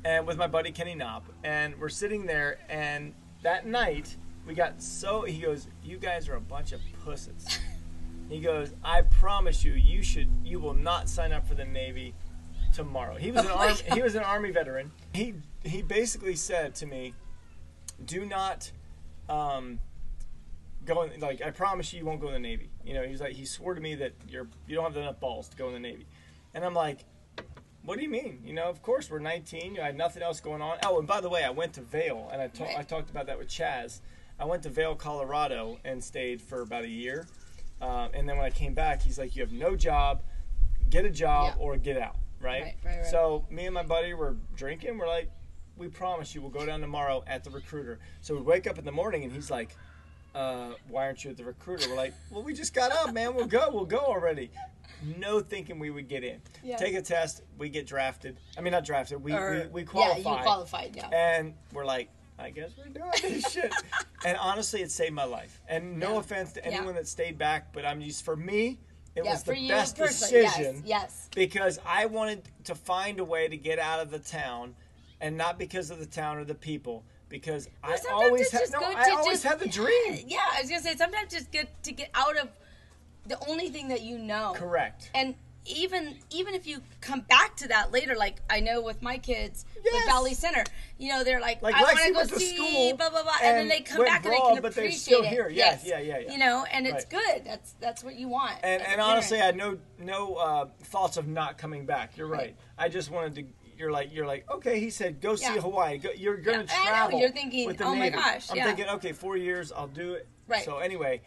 [0.05, 4.15] and with my buddy Kenny Knopp, and we're sitting there, and that night
[4.47, 7.59] we got so he goes, "You guys are a bunch of pussies."
[8.29, 12.15] he goes, "I promise you, you should, you will not sign up for the Navy
[12.73, 14.91] tomorrow." He was an Oh army, he was an army veteran.
[15.13, 17.13] He he basically said to me,
[18.03, 18.71] "Do not."
[19.29, 19.79] Um,
[20.85, 22.69] go in, like I promise you, you won't go in the Navy.
[22.85, 25.49] You know, he's like he swore to me that you're you don't have enough balls
[25.49, 26.05] to go in the Navy,
[26.53, 26.99] and I'm like,
[27.83, 28.39] what do you mean?
[28.45, 29.77] You know, of course we're 19.
[29.81, 30.77] I had nothing else going on.
[30.85, 32.77] Oh, and by the way, I went to Vail, and I, ta- Right.
[32.79, 33.99] I talked about that with Chaz.
[34.39, 37.27] I went to Vail, Colorado, and stayed for about a year.
[37.81, 40.21] Um, and then when I came back, he's like, "You have no job.
[40.89, 41.63] Get a job Yeah.
[41.63, 42.61] or get out." Right?
[42.63, 43.05] Right, right, right.
[43.05, 44.97] So me and my buddy were drinking.
[44.97, 45.29] We're like,
[45.75, 48.85] "We promise you, we'll go down tomorrow at the recruiter." So we wake up in
[48.85, 49.75] the morning, and he's like,
[50.35, 53.35] uh, "Why aren't you at the recruiter?" We're like, "Well, we just got up, man.
[53.35, 53.69] We'll go.
[53.71, 54.51] We'll go already."
[55.17, 56.41] No thinking we would get in.
[56.63, 56.77] Yeah.
[56.77, 57.43] Take a test.
[57.59, 58.37] We get drafted.
[58.57, 59.23] I mean, not drafted.
[59.23, 60.17] We Or- we, we qualify.
[60.31, 60.95] Yeah, you qualified.
[60.95, 61.09] Yeah.
[61.09, 62.09] And we're like,
[62.39, 63.73] I guess we're doing this shit.
[64.25, 65.59] And honestly, it saved my life.
[65.67, 66.19] And no Yeah.
[66.19, 66.69] offense to Yeah.
[66.77, 68.77] anyone that stayed back, but I'm just for me,
[69.15, 71.29] It yeah, was the you best personally, decision Yes, yes.
[71.33, 74.75] because I wanted to find a way to get out of the town,
[75.19, 77.03] and not because of the town or the people.
[77.29, 80.23] Because Well, I always it's had no, I always just- had the dream.
[80.27, 82.49] Yeah, I was gonna say sometimes just good to get out of
[83.25, 84.53] the only thing that you know.
[84.55, 85.09] Correct.
[85.13, 85.35] And
[85.67, 89.65] even even if you come back to that later, like I know with my kids
[89.83, 89.93] Yes.
[89.93, 90.63] with Valley Center,
[90.97, 93.31] you know they're like, Like I want to go to see school blah blah blah,
[93.41, 95.27] and, then they come back and they can but appreciate still it.
[95.29, 95.49] here.
[95.49, 95.83] Yeah, Yes.
[95.85, 96.31] yeah, yeah, yeah.
[96.31, 97.09] You know, and it's Right.
[97.09, 97.45] good.
[97.45, 98.55] That's that's what you want.
[98.63, 102.17] And and honestly, I had no no uh, thoughts of not coming back.
[102.17, 102.37] You're right.
[102.39, 102.55] Right.
[102.77, 103.45] I just wanted to.
[103.77, 104.79] You're like you're like okay.
[104.79, 105.61] He said go see Yeah.
[105.61, 105.97] Hawaii.
[105.99, 106.89] Go, you're gonna Yeah, I know.
[106.89, 107.19] travel.
[107.19, 108.65] You're thinking, with the oh my gosh, I'm yeah.
[108.65, 109.71] thinking okay, four years.
[109.71, 110.27] I'll do it.
[110.47, 110.65] Right.
[110.65, 111.21] So anyway,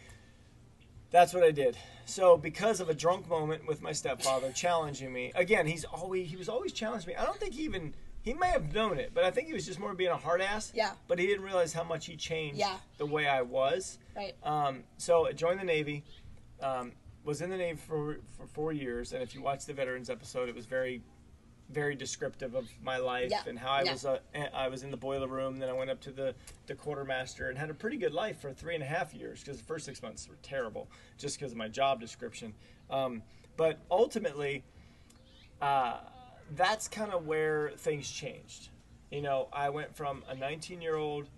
[1.11, 1.77] that's what I did.
[2.11, 6.35] So because of a drunk moment with my stepfather challenging me again, he's always he
[6.35, 7.15] was always challenging me.
[7.15, 9.65] I don't think he even he may have known it, but I think he was
[9.65, 10.73] just more being a hard ass.
[10.75, 10.91] Yeah.
[11.07, 12.75] But he didn't realize how much he changed Yeah.
[12.97, 13.97] the way I was.
[14.15, 14.33] right.
[14.43, 16.03] Um, so I joined the Navy.
[16.61, 16.91] Um,
[17.23, 20.49] was in the Navy for for four years, and if you watch the veterans episode,
[20.49, 21.01] it was very,
[21.71, 23.93] very descriptive of my life Yeah, and how I yeah.
[23.93, 24.05] was.
[24.05, 24.19] Uh,
[24.53, 25.57] I was in the boiler room.
[25.57, 26.35] Then I went up to the
[26.67, 29.57] the quartermaster and had a pretty good life for three and a half years because
[29.57, 32.53] the first six months were terrible just because of my job description.
[32.89, 33.23] Um,
[33.57, 34.63] but ultimately,
[35.61, 35.97] uh,
[36.55, 38.69] that's kind of where things changed.
[39.11, 41.29] You know, I went from a 19 year old.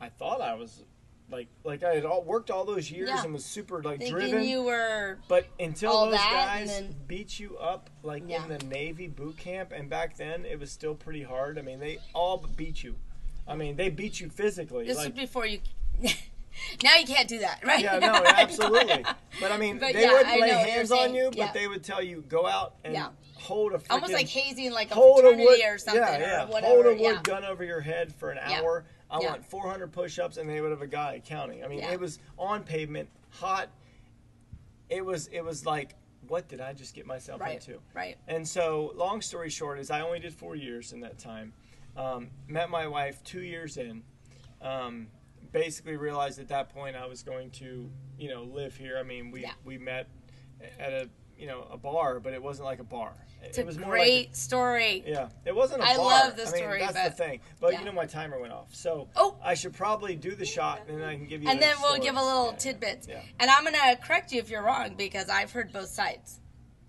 [0.00, 0.84] I thought I was
[1.30, 3.24] like like I had all worked all those years Yeah.
[3.24, 4.44] and was super like Thinking driven.
[4.44, 8.42] you were but until those guys then- beat you up like Yeah.
[8.44, 11.58] in the Navy boot camp, and back then it was still pretty hard.
[11.58, 12.96] I mean, they all beat you.
[13.48, 14.86] I mean, they beat you physically.
[14.86, 15.60] this like, was before you.
[16.82, 17.80] now you can't do that, right?
[17.82, 19.04] yeah, no, absolutely.
[19.40, 21.30] But I mean, But they yeah, wouldn't I lay know what you're hands on you,
[21.36, 22.96] but they would tell you go out and
[23.34, 26.44] hold a freaking, Almost like hazing, like a hold a wood, or something, yeah, yeah,
[26.44, 26.66] or whatever.
[26.74, 28.84] hold a wood gun over your head for an hour.
[29.14, 29.30] I Yeah.
[29.30, 31.64] want 400 push-ups, and they would have a guy counting.
[31.64, 31.92] I mean, Yeah.
[31.92, 33.70] it was on pavement, hot.
[34.88, 35.94] It was, it was like,
[36.26, 37.80] what did I just get myself Right, into?
[37.94, 38.18] right.
[38.26, 41.52] And so, long story short, is I only did four years in that time.
[41.96, 44.02] Um, met my wife two years in.
[44.60, 45.08] Um,
[45.52, 47.88] basically realized at that point I was going to,
[48.18, 48.98] you know, live here.
[48.98, 49.52] I mean, we Yeah.
[49.64, 50.08] we met
[50.80, 51.08] at a
[51.44, 53.12] you know a bar, but it wasn't like a bar.
[53.42, 55.04] It's it a was more great like story.
[55.06, 56.06] yeah, it wasn't a I bar.
[56.06, 57.40] I love the I mean, story, that's but- the thing.
[57.60, 57.80] But yeah.
[57.80, 59.36] you know, my timer went off, so Oh.
[59.44, 61.50] I should probably do the shot, and then I can give you.
[61.50, 62.00] and then we'll story.
[62.06, 63.08] give a little Yeah, yeah, tidbits.
[63.08, 63.20] Yeah.
[63.40, 66.40] And I'm gonna correct you if you're wrong because I've heard both sides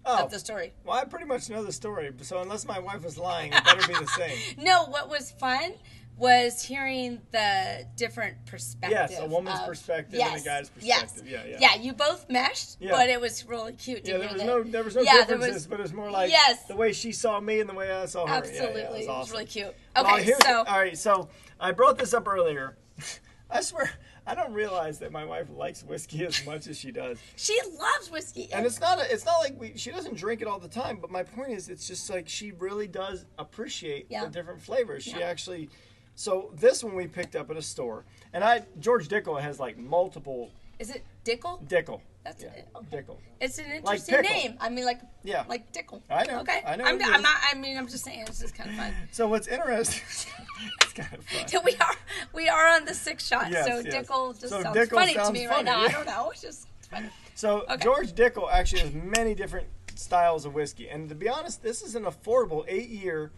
[0.06, 0.72] Oh, of the story.
[0.86, 2.10] well, I pretty much know the story.
[2.22, 4.38] So unless my wife was lying, it better be the same.
[4.58, 5.74] No, what was fun
[6.18, 8.92] was hearing the different perspective.
[9.12, 11.24] Yes, a woman's of- perspective yes, and a guy's perspective.
[11.28, 11.46] yes.
[11.46, 11.74] Yeah, yeah.
[11.76, 12.92] Yeah, you both meshed, Yeah.
[12.92, 14.48] but it was really cute to Yeah, hear there was that.
[14.48, 16.64] no there was no Yeah, there differences, was- but it was more like Yes.
[16.68, 18.34] the way she saw me and the way I saw her.
[18.34, 19.76] Yeah, yeah, Absolutely, it was it was really cute.
[19.98, 22.78] Okay, here's- so all right, so I brought this up earlier.
[23.50, 23.92] I swear,
[24.26, 27.20] I don't realize that my wife likes whiskey as much as she does.
[27.36, 28.50] she loves whiskey.
[28.54, 30.98] And it's not a, it's not like we she doesn't drink it all the time,
[31.00, 34.24] but my point is it's just like she really does appreciate Yeah.
[34.24, 35.04] the different flavors.
[35.04, 35.70] She actually
[36.16, 38.06] so this one we picked up at a store.
[38.34, 41.66] And I George Dickel has like multiple Is it Dickel?
[41.68, 42.02] Dickel.
[42.24, 42.68] That's yeah, it.
[42.76, 42.98] Okay.
[42.98, 43.18] Dickel.
[43.40, 44.32] It's an interesting pickle.
[44.36, 44.58] name.
[44.60, 45.44] I mean, like Yeah.
[45.48, 46.02] like Dickel.
[46.10, 46.64] I know, Okay.
[46.66, 47.38] I know I'm, I'm not.
[47.52, 48.26] I mean, I'm just saying.
[48.28, 48.94] It's just kind of fun.
[49.12, 50.02] So what's interesting
[50.82, 51.62] it's kind of fun.
[51.66, 51.96] We are
[52.34, 53.52] we are on the six shot.
[53.52, 53.94] Yes, so yes.
[53.94, 55.82] Dickel just So sounds Dickel funny to me funny, right now.
[55.82, 55.88] yeah.
[55.88, 56.32] I don't know.
[56.32, 57.10] It's just funny.
[57.36, 57.84] So Okay.
[57.84, 61.96] George Dickel actually has many different styles of whiskey, and to be honest, this is
[61.96, 63.32] an affordable eight-year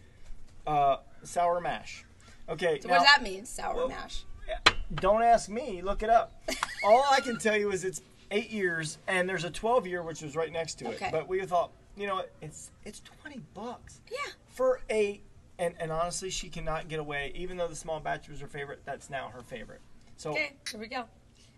[0.66, 2.04] uh, sour mash.
[2.50, 3.46] Okay, So now, what does that mean?
[3.46, 4.24] Sour well, mash.
[4.96, 5.82] don't ask me.
[5.82, 6.42] Look it up.
[6.84, 10.36] All I can tell you is it's eight years, and there's a 12-year which was
[10.36, 10.96] right next to it.
[10.96, 11.10] Okay.
[11.12, 14.32] But we thought, you know, it's it's 20 bucks Yeah.
[14.48, 15.22] for a.
[15.60, 17.32] And, and honestly, she cannot get away.
[17.36, 19.82] Even though the small batch was her favorite, that's now her favorite.
[20.16, 20.54] So Okay.
[20.70, 21.06] Here we go.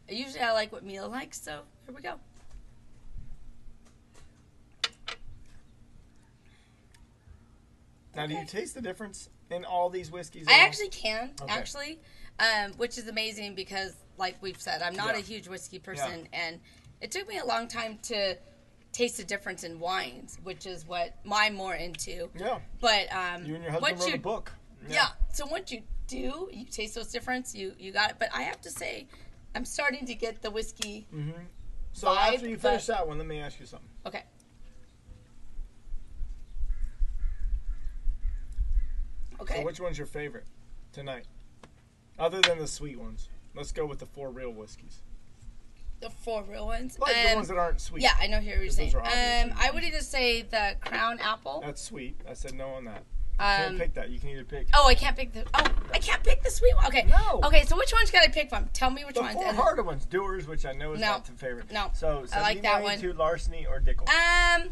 [0.08, 2.14] Usually I like what Mila likes, so here we go.
[8.20, 10.46] Now, do you taste the difference in all these whiskeys?
[10.48, 10.60] I all?
[10.62, 11.54] actually can Okay.
[11.54, 12.00] actually,
[12.40, 15.20] um, which is amazing because, like we've said, I'm not Yeah.
[15.20, 16.60] a huge whiskey person, and
[17.02, 18.38] it took me a long time to
[18.92, 22.30] taste the difference in wines, which is what I'm more into.
[22.36, 22.60] Yeah.
[22.80, 24.52] But um, You and your husband wrote you, a book.
[24.88, 25.10] Yeah.
[25.34, 27.54] So once you do, you taste those difference.
[27.54, 28.16] You you got it.
[28.20, 29.08] But I have to say,
[29.56, 31.08] I'm starting to get the whiskey.
[31.92, 33.90] So vibe, after you finish but- that one, let me ask you something.
[34.06, 34.24] Okay.
[39.42, 39.56] Okay.
[39.60, 40.46] So which one's your favorite
[40.94, 41.26] tonight?
[42.18, 43.30] Other than the sweet ones.
[43.56, 45.02] Let's go with the four real whiskeys.
[46.02, 46.98] the four real ones.
[46.98, 48.02] Like the Um, ones that aren't sweet.
[48.04, 48.96] Yeah, I know here you're saying.
[48.96, 51.62] Um, I would either say the Crown Apple.
[51.66, 52.16] That's sweet.
[52.30, 53.04] I said no on that.
[53.38, 54.10] Can't Um, pick that.
[54.10, 55.46] You can either pick oh, I can't pick the.
[55.54, 55.64] Oh,
[55.94, 56.86] I can't pick the sweet one.
[56.88, 57.04] Okay.
[57.04, 57.42] No.
[57.44, 58.68] Okay, so which ones can I pick from?
[58.74, 59.34] Tell me which ones.
[59.34, 59.56] the ones.
[59.56, 60.06] four harder ones.
[60.06, 61.08] Dewar's, which I know is No.
[61.08, 61.70] not the favorite.
[61.72, 61.90] No.
[61.94, 64.08] So I like that 1792, larceny, or Dickel.
[64.10, 64.70] Um,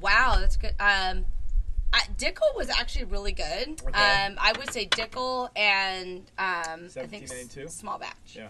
[0.00, 0.74] wow, that's good.
[0.80, 1.26] Um,
[1.92, 3.80] I, Dickel was actually really good.
[3.88, 4.24] Okay.
[4.26, 8.34] Um, I would say Dickel and um, I think s- small batch.
[8.36, 8.48] yeah.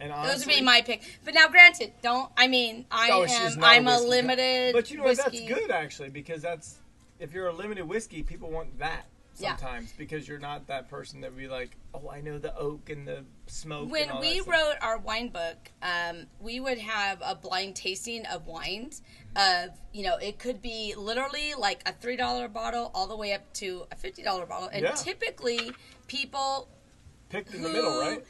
[0.00, 1.02] And honestly, Those would be my pick.
[1.24, 2.30] But now, granted, don't.
[2.36, 3.64] I mean, I Oh, am.
[3.64, 4.08] I'm a, whiskey guy.
[4.10, 4.72] limited.
[4.72, 5.16] But you know what?
[5.16, 6.76] That's good actually because that's
[7.18, 9.06] if you're a limited whiskey, people want that
[9.38, 9.56] Yeah.
[9.56, 13.08] sometimes because you're not that person that be like, oh, I know the oak and
[13.08, 13.82] the smoke.
[13.82, 18.24] and When all we wrote our wine book, um, we would have a blind tasting
[18.26, 19.02] of wines.
[19.38, 23.32] Of you know, it could be literally like a three dollar bottle all the way
[23.34, 24.92] up to a fifty dollar bottle, and Yeah.
[24.92, 25.72] typically
[26.08, 26.68] people
[27.28, 28.24] picked in the middle, who- right?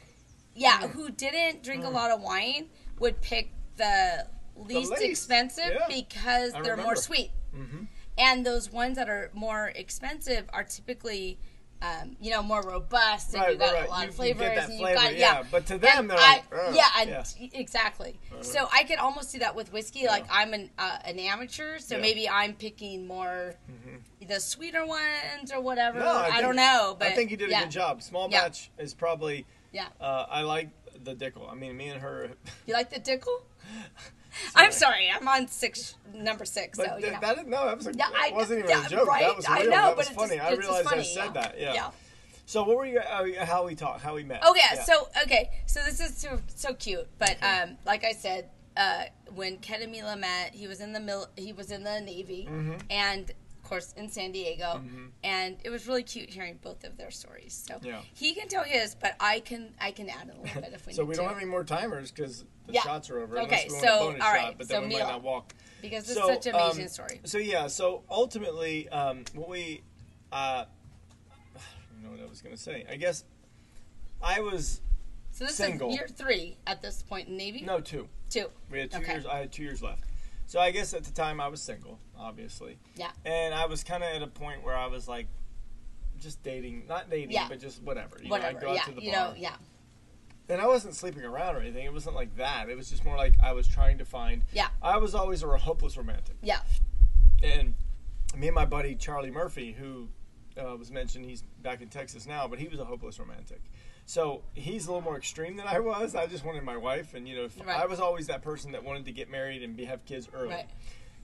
[0.53, 5.87] yeah, who didn't drink a lot of wine would pick the least least, expensive yeah.
[5.87, 7.01] because I they're more remember.
[7.01, 7.31] sweet.
[7.55, 7.87] Mhm.
[8.17, 11.39] And those ones that are more expensive are typically,
[11.81, 14.15] um, you know, more robust and Right, you got right, a lot You- of you
[14.17, 15.33] flavors get that and flavor, you've got yeah.
[15.39, 15.43] yeah.
[15.49, 17.23] But to them, And they're I- like, yeah, and yeah.
[17.53, 18.19] exactly.
[18.41, 20.05] So I can almost see that with whiskey.
[20.07, 22.01] Like I'm an uh, an amateur, so Yeah.
[22.01, 23.55] maybe I'm picking more
[24.27, 25.99] the sweeter ones or whatever.
[25.99, 27.61] No, I, think- don't know, but I think you did a yeah.
[27.61, 28.01] good job.
[28.03, 28.43] Small Yeah.
[28.43, 29.45] batch is probably.
[29.71, 29.87] Yeah.
[30.01, 30.69] Uh, I like
[31.03, 31.49] the Dickel.
[31.49, 32.31] I mean, me and her.
[32.65, 33.41] You like the Dickel?
[34.55, 36.77] I'm sorry, I'm on six, number six.
[36.77, 37.19] But so you th- know.
[37.21, 39.07] that, no, that was a, Yeah, I wasn't even yeah, a joke.
[39.07, 39.23] right?
[39.23, 39.57] That was real.
[39.57, 40.35] I know, that but was it's funny.
[40.37, 41.31] just- I realized funny, I said yeah.
[41.41, 41.59] that.
[41.59, 41.73] Yeah.
[41.73, 41.91] Yeah.
[42.45, 42.99] So what were you?
[42.99, 44.01] Uh, how we talk?
[44.01, 44.39] How we met?
[44.43, 47.07] Oh yeah, so okay, so this is so, so cute.
[47.19, 49.03] But um, like I said, uh,
[49.35, 52.47] when Ken and Mila met, he was in the mil- he was in the Navy,
[52.49, 52.73] Mm-hmm.
[52.89, 54.81] and of course in San Diego,
[55.23, 57.53] and it was really cute hearing both of their stories.
[57.67, 58.01] So Yeah.
[58.15, 60.93] he can tell his, but I can I can add a little bit if we
[60.93, 62.81] So need we don't have any more timers because the Yeah.
[62.83, 63.39] shots are over.
[63.39, 65.03] Okay, unless we want so, all right, shot, but so then we Mila.
[65.03, 65.53] might not walk.
[65.81, 67.21] because it's So, such an amazing um, story.
[67.25, 69.81] So yeah, so ultimately, um, what we,
[70.31, 70.65] uh, I
[71.93, 72.85] don't know what I was gonna say.
[72.89, 73.23] I guess
[74.21, 74.81] I was
[75.31, 75.89] So this single.
[75.89, 77.61] is year three at this point in Navy.
[77.61, 78.07] no two.
[78.29, 78.49] two.
[78.69, 79.13] We had two Okay.
[79.13, 79.25] years.
[79.25, 80.03] I had two years left.
[80.45, 83.11] So I guess at the time I was single, obviously, Yeah.
[83.25, 85.27] and I was kind of at a point where I was like,
[86.19, 87.47] just dating, not dating, Yeah.
[87.47, 88.19] but just whatever.
[88.21, 88.53] You Whatever.
[88.53, 88.81] Know, I'd go yeah.
[88.81, 89.33] out to the you know.
[89.37, 89.55] Yeah.
[90.49, 91.85] And I wasn't sleeping around or anything.
[91.85, 92.69] It wasn't like that.
[92.69, 94.41] It was just more like I was trying to find.
[94.51, 94.67] Yeah.
[94.81, 96.35] I was always a hopeless romantic.
[96.41, 96.59] Yeah.
[97.43, 97.75] And
[98.35, 100.07] me and my buddy Charlie Murphy, who
[100.59, 103.61] uh, was mentioned, he's back in Texas now, but he was a hopeless romantic.
[104.07, 106.15] So he's a little more extreme than I was.
[106.15, 107.79] I just wanted my wife, and you know, Right.
[107.79, 110.55] I was always that person that wanted to get married and be, have kids early.
[110.55, 110.69] Right.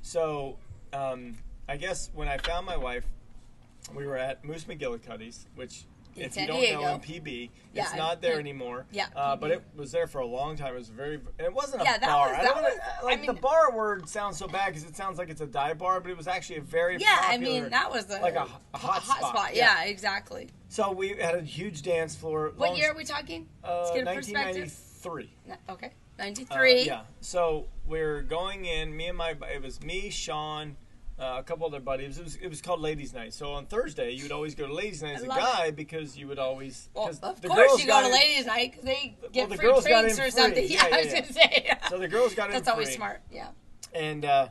[0.03, 0.57] So
[0.93, 1.33] um,
[1.67, 3.05] I guess when I found my wife,
[3.95, 5.85] we were at Moose McGillicuddy's, which
[6.15, 6.81] if San you don't Diego.
[6.81, 8.85] know MPB, PB, Yeah, it's not there anymore.
[8.91, 10.73] Yeah, uh, but it was there for a long time.
[10.73, 12.29] It was very, it wasn't a Yeah, that bar.
[12.29, 14.83] was- I that don't wanna- was- I like the bar word sounds so bad because
[14.83, 17.17] it sounds like it's a dive bar, but it was actually a very Yeah.
[17.21, 19.55] I mean, that was a like a, a hot, spot.
[19.55, 19.83] Yeah.
[19.83, 20.49] Exactly.
[20.69, 22.51] So we had a huge dance floor.
[22.55, 23.47] What long- year are we talking?
[23.63, 24.71] Uh, Let's get a perspective.
[25.03, 25.29] 1993.
[25.45, 25.87] No, Okay.
[25.87, 26.83] Uh, 93.
[26.85, 27.01] yeah.
[27.21, 28.95] So we're going in.
[28.95, 30.77] Me and my it was me, Sean,
[31.19, 32.17] uh, a couple other buddies.
[32.17, 33.33] It was it was called Ladies' Night.
[33.33, 36.27] So on Thursday you would always go to Ladies' Night as a guy because you
[36.27, 36.89] would always.
[36.93, 39.55] Well, of the course girls you go to in- ladies' night because they get the
[39.55, 40.31] free drinks or free.
[40.31, 40.65] something.
[40.67, 41.71] Yeah, I yeah, was gonna say.
[41.89, 42.95] So the girls got in That's always free.
[42.97, 43.21] smart.
[43.31, 43.49] Yeah.
[43.93, 44.49] And uh,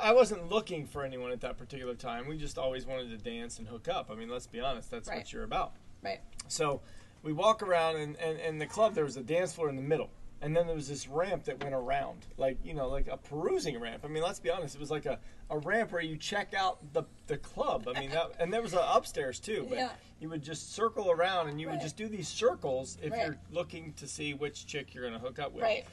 [0.00, 2.28] I wasn't looking for anyone at that particular time.
[2.28, 4.10] We just always wanted to dance and hook up.
[4.10, 5.18] I mean, let's be honest, that's Right.
[5.18, 5.72] what you're about.
[6.02, 6.20] Right.
[6.46, 6.82] So
[7.22, 9.82] we walk around, and, and, and the club, there was a dance floor in the
[9.82, 10.10] middle.
[10.42, 13.80] And then there was this ramp that went around, like, you know, like a perusing
[13.80, 14.02] ramp.
[14.04, 15.18] I mean, let's be honest, it was like a,
[15.48, 17.88] a ramp where you check out the, the club.
[17.88, 19.88] I mean, that, and there was a upstairs too, but Yeah.
[20.20, 23.22] you would just circle around and you would just do these circles if Right.
[23.26, 25.62] you're looking to see which chick you're going to hook up with.
[25.62, 25.86] Right.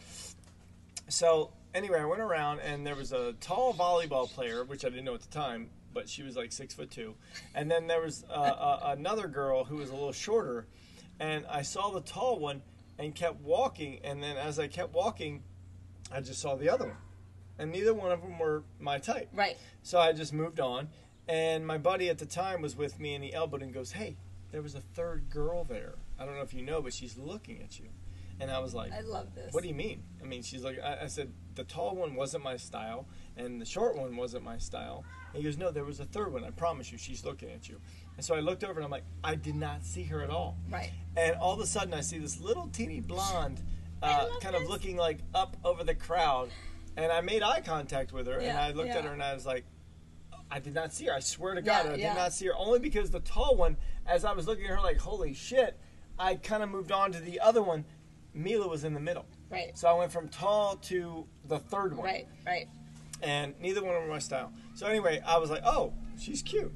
[1.07, 5.05] So anyway, I went around and there was a tall volleyball player, which I didn't
[5.05, 7.13] know at the time, but she was like six foot two,
[7.53, 10.65] and then there was uh, uh, another girl who was a little shorter,
[11.19, 12.61] and I saw the tall one
[12.99, 15.43] and kept walking, and then as I kept walking,
[16.11, 16.97] I just saw the other one,
[17.57, 19.29] and neither one of them were my type.
[19.33, 19.57] Right.
[19.81, 20.89] So I just moved on,
[21.27, 24.17] and my buddy at the time was with me, and he elbowed and goes, "Hey,
[24.51, 25.95] there was a third girl there.
[26.19, 27.89] I don't know if you know, but she's looking at you."
[28.39, 29.53] And I was like, I love this.
[29.53, 30.03] what do you mean?
[30.21, 33.65] I mean, she's like, I, I said, the tall one wasn't my style, and the
[33.65, 35.05] short one wasn't my style.
[35.33, 36.43] And he goes, no, there was a third one.
[36.43, 37.79] I promise you, she's looking at you.
[38.17, 40.57] And so I looked over and I'm like, I did not see her at all.
[40.69, 40.91] Right.
[41.17, 43.61] And all of a sudden, I see this little teeny blonde,
[44.01, 46.49] uh, kind of looking like up over the crowd.
[46.95, 49.45] And I made eye contact with her, and I looked at her and I was
[49.47, 49.65] like,
[50.51, 51.13] I did not see her.
[51.13, 52.13] I swear to Yeah, God, I yeah.
[52.13, 52.55] did not see her.
[52.55, 55.79] Only because the tall one, as I was looking at her like, holy shit,
[56.19, 57.85] I kind of moved on to the other one.
[58.35, 59.25] Mila was in the middle.
[59.49, 59.75] Right.
[59.75, 62.05] So I went from tall to the third one.
[62.05, 62.27] Right.
[62.45, 62.67] Right.
[63.23, 64.51] And neither one were my style.
[64.75, 66.71] So anyway, I was like, oh, she's cute.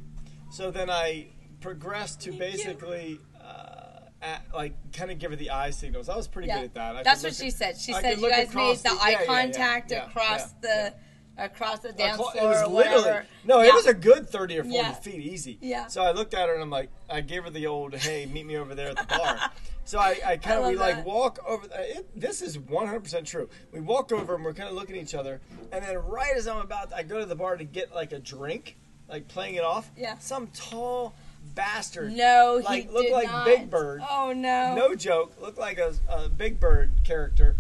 [0.50, 1.28] So then I
[1.62, 3.20] progressed to basically.
[3.44, 3.74] Uh,
[4.20, 6.10] at, like kind of give her the eye signals.
[6.10, 6.58] I was pretty Yeah.
[6.62, 6.96] good at that.
[6.96, 7.78] I That's what she at- said.
[7.78, 10.92] She I said you guys made the, the- eye yeah, contact yeah, across the
[11.38, 12.32] across the dance floor.
[12.36, 13.62] It was or literally no.
[13.62, 15.60] It was a good thirty or forty feet easy.
[15.62, 15.86] Yeah.
[15.86, 18.48] So I looked at her and I'm like, I gave her the old, "Hey, meet
[18.48, 19.52] me over there at the bar."
[19.86, 21.68] so I, I kind of we like walk over.
[21.68, 23.48] uh, It, this is 100 percent true.
[23.72, 25.42] We walk over and we're kind of looking at each other,
[25.72, 28.20] and then right as I'm about, I go to the bar to get like a
[28.20, 28.78] drink,
[29.10, 29.90] like playing it off.
[29.98, 30.18] Yeah.
[30.20, 31.14] Some tall
[31.56, 32.14] bastard.
[32.14, 33.46] No, like he looked like not.
[33.46, 34.02] Big Bird.
[34.10, 34.76] Oh no.
[34.76, 35.34] No joke.
[35.42, 37.56] Looked like a, a Big Bird character.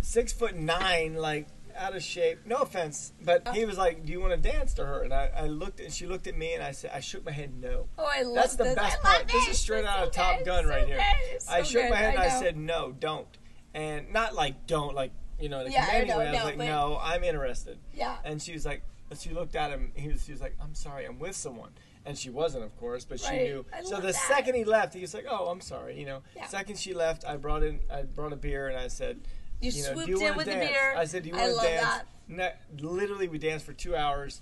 [0.00, 2.38] Six foot nine, like out of shape.
[2.46, 5.30] No offense, but he was like, "Do you want to dance to her?" And I,
[5.36, 7.86] I looked, and she looked at me, and I said, I shook my head no.
[7.98, 8.74] Oh, I love That's the this.
[8.76, 9.28] best part.
[9.28, 10.46] This is straight It's out of Top good.
[10.46, 10.96] Gun It's right so here.
[10.96, 11.34] good.
[11.34, 11.90] It's I shook good.
[11.90, 13.26] my head and I said no, don't,
[13.74, 15.10] and not like don't, like
[15.40, 16.28] you know, in a Yeah, I commanding way.
[16.28, 17.78] I was no, like, no, I'm interested.
[17.92, 18.16] Yeah.
[18.24, 18.82] And she was like,
[19.14, 19.92] she looked at him.
[19.94, 21.70] He was, she was like, I'm sorry, I'm with someone.
[22.04, 23.42] And she wasn't, of course, but she Right.
[23.42, 23.64] knew.
[23.72, 24.14] I So the that.
[24.14, 26.22] second he left, he was like, "Oh, I'm sorry," you know.
[26.36, 26.46] Yeah.
[26.46, 29.20] Second she left, I brought in, I brought a beer, and I said,
[29.60, 30.70] You, you know, swooped do you in with to the dance?
[30.70, 30.94] beer.
[30.96, 32.02] I said, do you want to dance?
[32.28, 32.60] that.
[32.80, 34.40] Literally, we danced for two hours.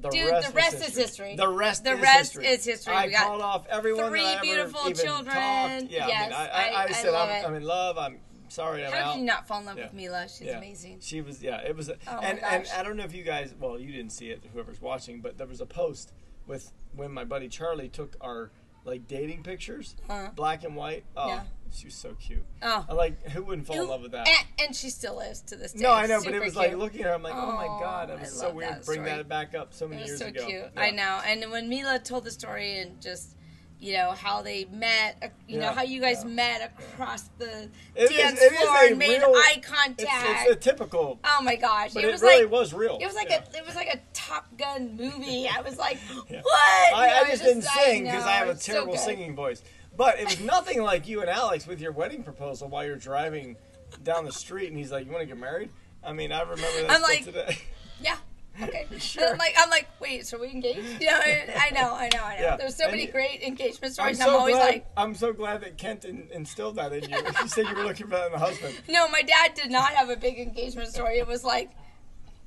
[0.00, 1.34] The Dude, rest the rest is history.
[1.36, 2.46] The rest The is rest history.
[2.46, 2.94] is history.
[2.94, 5.26] I We got called off everyone three that I ever beautiful children.
[5.26, 5.90] Talked.
[5.90, 7.46] Yeah, I, Yes, mean, I, I, I- I I said love I'm, it.
[7.46, 7.98] I'm in love.
[7.98, 8.18] I'm
[8.50, 8.84] sorry.
[8.84, 9.12] I'm How out.
[9.14, 9.84] did you not fall in love Yeah.
[9.84, 10.28] with Mila?
[10.28, 10.58] She's Yeah.
[10.58, 10.98] amazing.
[11.00, 12.68] She was, yeah, it was, a, Oh my and and.
[12.76, 15.46] I don't know if you guys, well, you didn't see it, whoever's watching, but there
[15.46, 16.12] was a post
[16.46, 18.50] with when my buddy Charlie took our
[18.84, 20.30] like dating pictures, Uh-huh.
[20.34, 21.04] black and white.
[21.16, 21.42] Oh, Yeah.
[21.70, 22.44] she was so cute.
[22.62, 22.86] Oh.
[22.88, 24.26] I like who wouldn't fall in love with that?
[24.26, 25.82] And, and she still is to this day.
[25.82, 26.70] no, I know, but it was cute.
[26.70, 28.70] like looking at her, I'm like, oh, my Oh, god, that I was so weird.
[28.76, 30.46] that Bring that back up so many years so ago.
[30.46, 30.64] cute.
[30.74, 30.80] Yeah.
[30.80, 31.20] I know.
[31.26, 33.36] And when Mila told the story and just,
[33.80, 36.30] you know, how they met, uh, you know, how you guys yeah.
[36.30, 40.00] met across the It dance is floor and made real- eye contact.
[40.46, 41.96] it's a typical, oh my gosh!
[41.96, 42.98] it it, was really like was real.
[43.00, 43.42] it was like Yeah.
[43.54, 45.48] a it was like a Top Gun movie.
[45.56, 45.98] I was like,
[46.30, 46.42] Yeah.
[46.42, 46.94] what?
[46.94, 49.62] I, know, I just didn't sing because I have a it's so terrible singing voice.
[49.96, 53.56] But it was nothing like you and Alex with your wedding proposal while you're driving
[54.04, 55.70] down the street, and he's like, "You want to get married?"
[56.04, 57.58] I mean, I remember that I'm like, today.
[58.02, 58.16] Yeah.
[58.62, 58.86] Okay.
[58.98, 59.32] Sure.
[59.32, 61.00] I'm like, I'm like, wait, so we engaged?
[61.00, 62.42] You know, I know, I know, I know.
[62.44, 62.56] Yeah.
[62.56, 64.20] There's so And many you- great engagement I'm stories.
[64.20, 64.64] and I'm always glad.
[64.66, 67.16] like, I'm so glad that Kent in, instilled that in you.
[67.42, 68.74] You said you were looking for that in a husband.
[68.88, 71.18] no, my dad did not have a big engagement story.
[71.18, 71.70] It was like,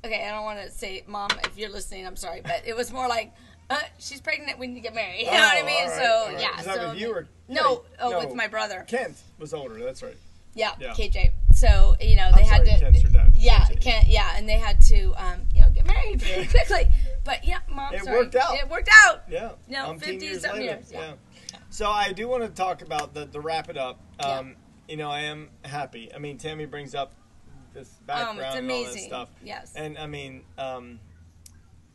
[0.05, 2.91] okay, I don't want to say, mom, if you're listening, I'm sorry, but it was
[2.91, 3.34] more like,
[3.70, 4.59] uh, she's pregnant.
[4.59, 5.20] We need to get married.
[5.26, 5.88] You know what I Oh, mean?
[5.89, 6.41] right, so right.
[6.41, 6.74] yeah.
[6.74, 7.84] So with you or no?
[7.97, 8.20] yeah, Oh, no.
[8.20, 8.86] with my brother.
[8.88, 9.82] Kent was older.
[9.84, 10.18] That's right.
[10.55, 10.93] Yeah, Yeah.
[10.93, 11.32] KJ.
[11.55, 12.80] So you know they I'm had sorry, to.
[12.80, 13.32] Kent's your dad.
[13.36, 13.82] Yeah, KJ.
[13.82, 14.07] Kent.
[14.09, 16.48] Yeah, and they had to, um, you get married pretty Yeah.
[16.48, 16.88] quickly.
[17.24, 17.94] But yeah, mom.
[17.94, 18.18] It sorry.
[18.18, 18.56] worked out.
[18.56, 19.24] It worked out.
[19.30, 19.52] Yeah.
[19.68, 20.74] No, umpteen 50 years something later.
[20.76, 21.14] years, yeah.
[21.70, 24.00] So I do want to talk about the the wrap it up.
[24.20, 24.26] Yeah.
[24.40, 24.56] Um,
[24.88, 26.14] You know, I am happy.
[26.14, 27.14] I mean, Tammy brings up
[27.74, 29.08] this background Um, and all that amazing.
[29.08, 29.30] stuff.
[29.44, 29.74] Yes.
[29.76, 31.00] And I mean, um,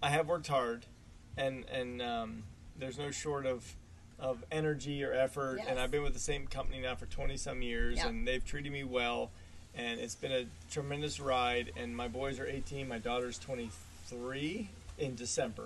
[0.02, 0.86] I have worked hard,
[1.36, 2.44] and and um,
[2.76, 3.76] there's no short of
[4.18, 5.58] of energy or effort.
[5.58, 5.66] Yes.
[5.68, 8.08] And I've been with the same company now for 20 some years, Yeah.
[8.08, 9.30] and they've treated me well.
[9.76, 11.72] And it's been a tremendous ride.
[11.76, 12.88] And my boys are 18.
[12.88, 15.64] My daughter's 23 in December.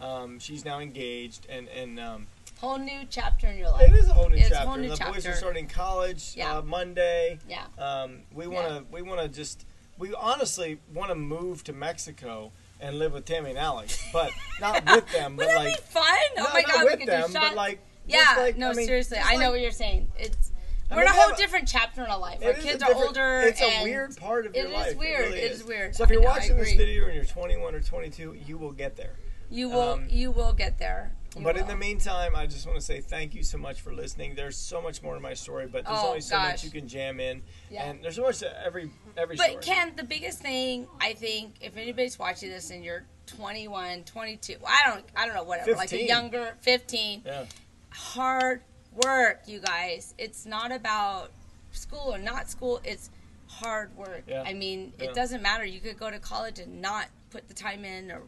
[0.00, 2.26] Um, she's now engaged, and and um,
[2.60, 3.90] Whole new chapter in your life.
[3.90, 4.66] it is a whole new It's chapter.
[4.68, 6.58] whole new the boys are starting college Yeah.
[6.58, 7.38] uh, Monday.
[7.48, 7.64] Yeah.
[7.78, 9.64] Um, we want to we want to just
[9.98, 14.30] we honestly want to move to Mexico and live with Tammy and Alex, but
[14.60, 15.36] not with them.
[15.36, 16.04] But Wouldn't like that be fun?
[16.36, 18.70] no, oh my not god, we with could them, do but like yeah, like, no,
[18.70, 20.08] I mean, seriously, I know like- what you're saying.
[20.18, 20.52] It's
[20.90, 22.44] I we're mean, in a whole different chapter in our life.
[22.44, 23.40] Our kids are older.
[23.40, 24.96] It's a weird part of it your is life.
[24.96, 25.26] weird.
[25.26, 25.94] really It is weird.
[25.96, 28.96] So if you're know, watching this video and you're 21 or 22, you will get
[28.96, 29.14] there.
[29.50, 29.80] You will.
[29.94, 31.12] um, you will get there.
[31.36, 33.92] You but in the meantime, I just want to say thank you so much for
[33.92, 34.34] listening.
[34.34, 36.88] There's so much more to my story, but there's Oh, only so much you can
[36.88, 37.84] jam in, Yeah.
[37.90, 39.62] and there's so much to every every But story.
[39.62, 44.90] Ken, the biggest thing I think, if anybody's watching this and you're 21, 22, I
[44.90, 47.44] don't, I don't know, whatever, like a younger 15, yeah,
[47.90, 48.62] hard
[49.04, 50.14] work, you guys.
[50.18, 51.30] It's not about
[51.72, 52.80] school or not school.
[52.84, 53.10] It's
[53.48, 54.24] hard work.
[54.26, 54.42] Yeah.
[54.46, 55.06] I mean, Yeah.
[55.10, 55.64] it doesn't matter.
[55.64, 58.22] You could go to college and not put the time in, or,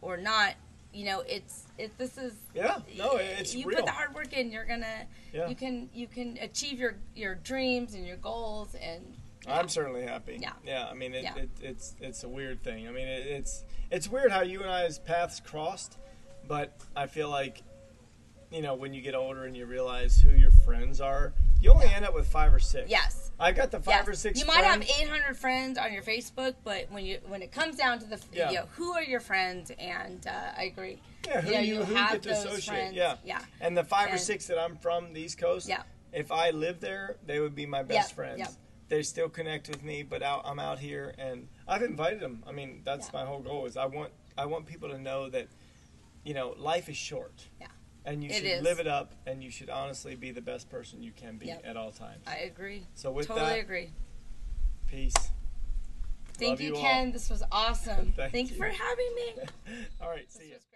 [0.00, 0.54] or not.
[0.92, 1.96] You know, it's it.
[1.96, 3.78] This is yeah, no, it's you real.
[3.78, 4.52] put the hard work in.
[4.52, 5.06] You're gonna.
[5.32, 5.48] Yeah.
[5.48, 9.02] You can you can achieve your your dreams and your goals and.
[9.48, 10.38] I'm certainly happy.
[10.40, 10.52] Yeah.
[10.64, 10.86] Yeah.
[10.88, 11.34] I mean, it, Yeah.
[11.36, 12.86] it, it's it's a weird thing.
[12.86, 15.96] I mean, it, it's it's weird how you and I's paths crossed,
[16.46, 17.62] but I feel like,
[18.52, 21.86] you know, when you get older and you realize who your friends are, you only
[21.86, 22.90] end up with five or six.
[22.90, 23.30] Yes.
[23.40, 24.08] I got the five Yes.
[24.08, 24.38] or six.
[24.40, 27.98] You might have 800 friends on your Facebook, but when you when it comes down
[28.00, 28.50] to the Yeah.
[28.50, 29.70] you know, who are your friends?
[29.78, 30.98] And uh, I agree.
[31.26, 32.64] Yeah, who you know, you, you who have you get to those associate.
[32.64, 32.94] friends.
[32.96, 33.16] Yeah.
[33.24, 33.40] Yeah.
[33.60, 35.68] And the five or six that I'm from the East Coast.
[35.68, 35.82] Yeah.
[36.12, 38.38] If I lived there, they would be my best Yep, friends.
[38.40, 38.50] yep.
[38.88, 42.44] They still connect with me, but out, I'm out here, and I've invited them.
[42.46, 43.20] I mean, that's Yeah.
[43.20, 43.64] my whole goal.
[43.64, 45.48] Is I want I want people to know that,
[46.24, 47.48] you know, life is short.
[47.60, 47.68] Yeah.
[48.04, 48.62] And you It should is.
[48.62, 51.62] live it up, and you should honestly be the best person you can be Yep.
[51.64, 52.24] at all times.
[52.26, 52.86] I agree.
[52.94, 53.90] so with totally that, agree.
[54.88, 55.14] peace.
[56.38, 56.80] Thank Love you, you.
[56.80, 57.12] Ken.
[57.12, 58.12] This was awesome.
[58.16, 58.62] Thank Thank you you.
[58.62, 59.34] for having me.
[60.00, 60.54] all right, see This ya.
[60.54, 60.71] was great.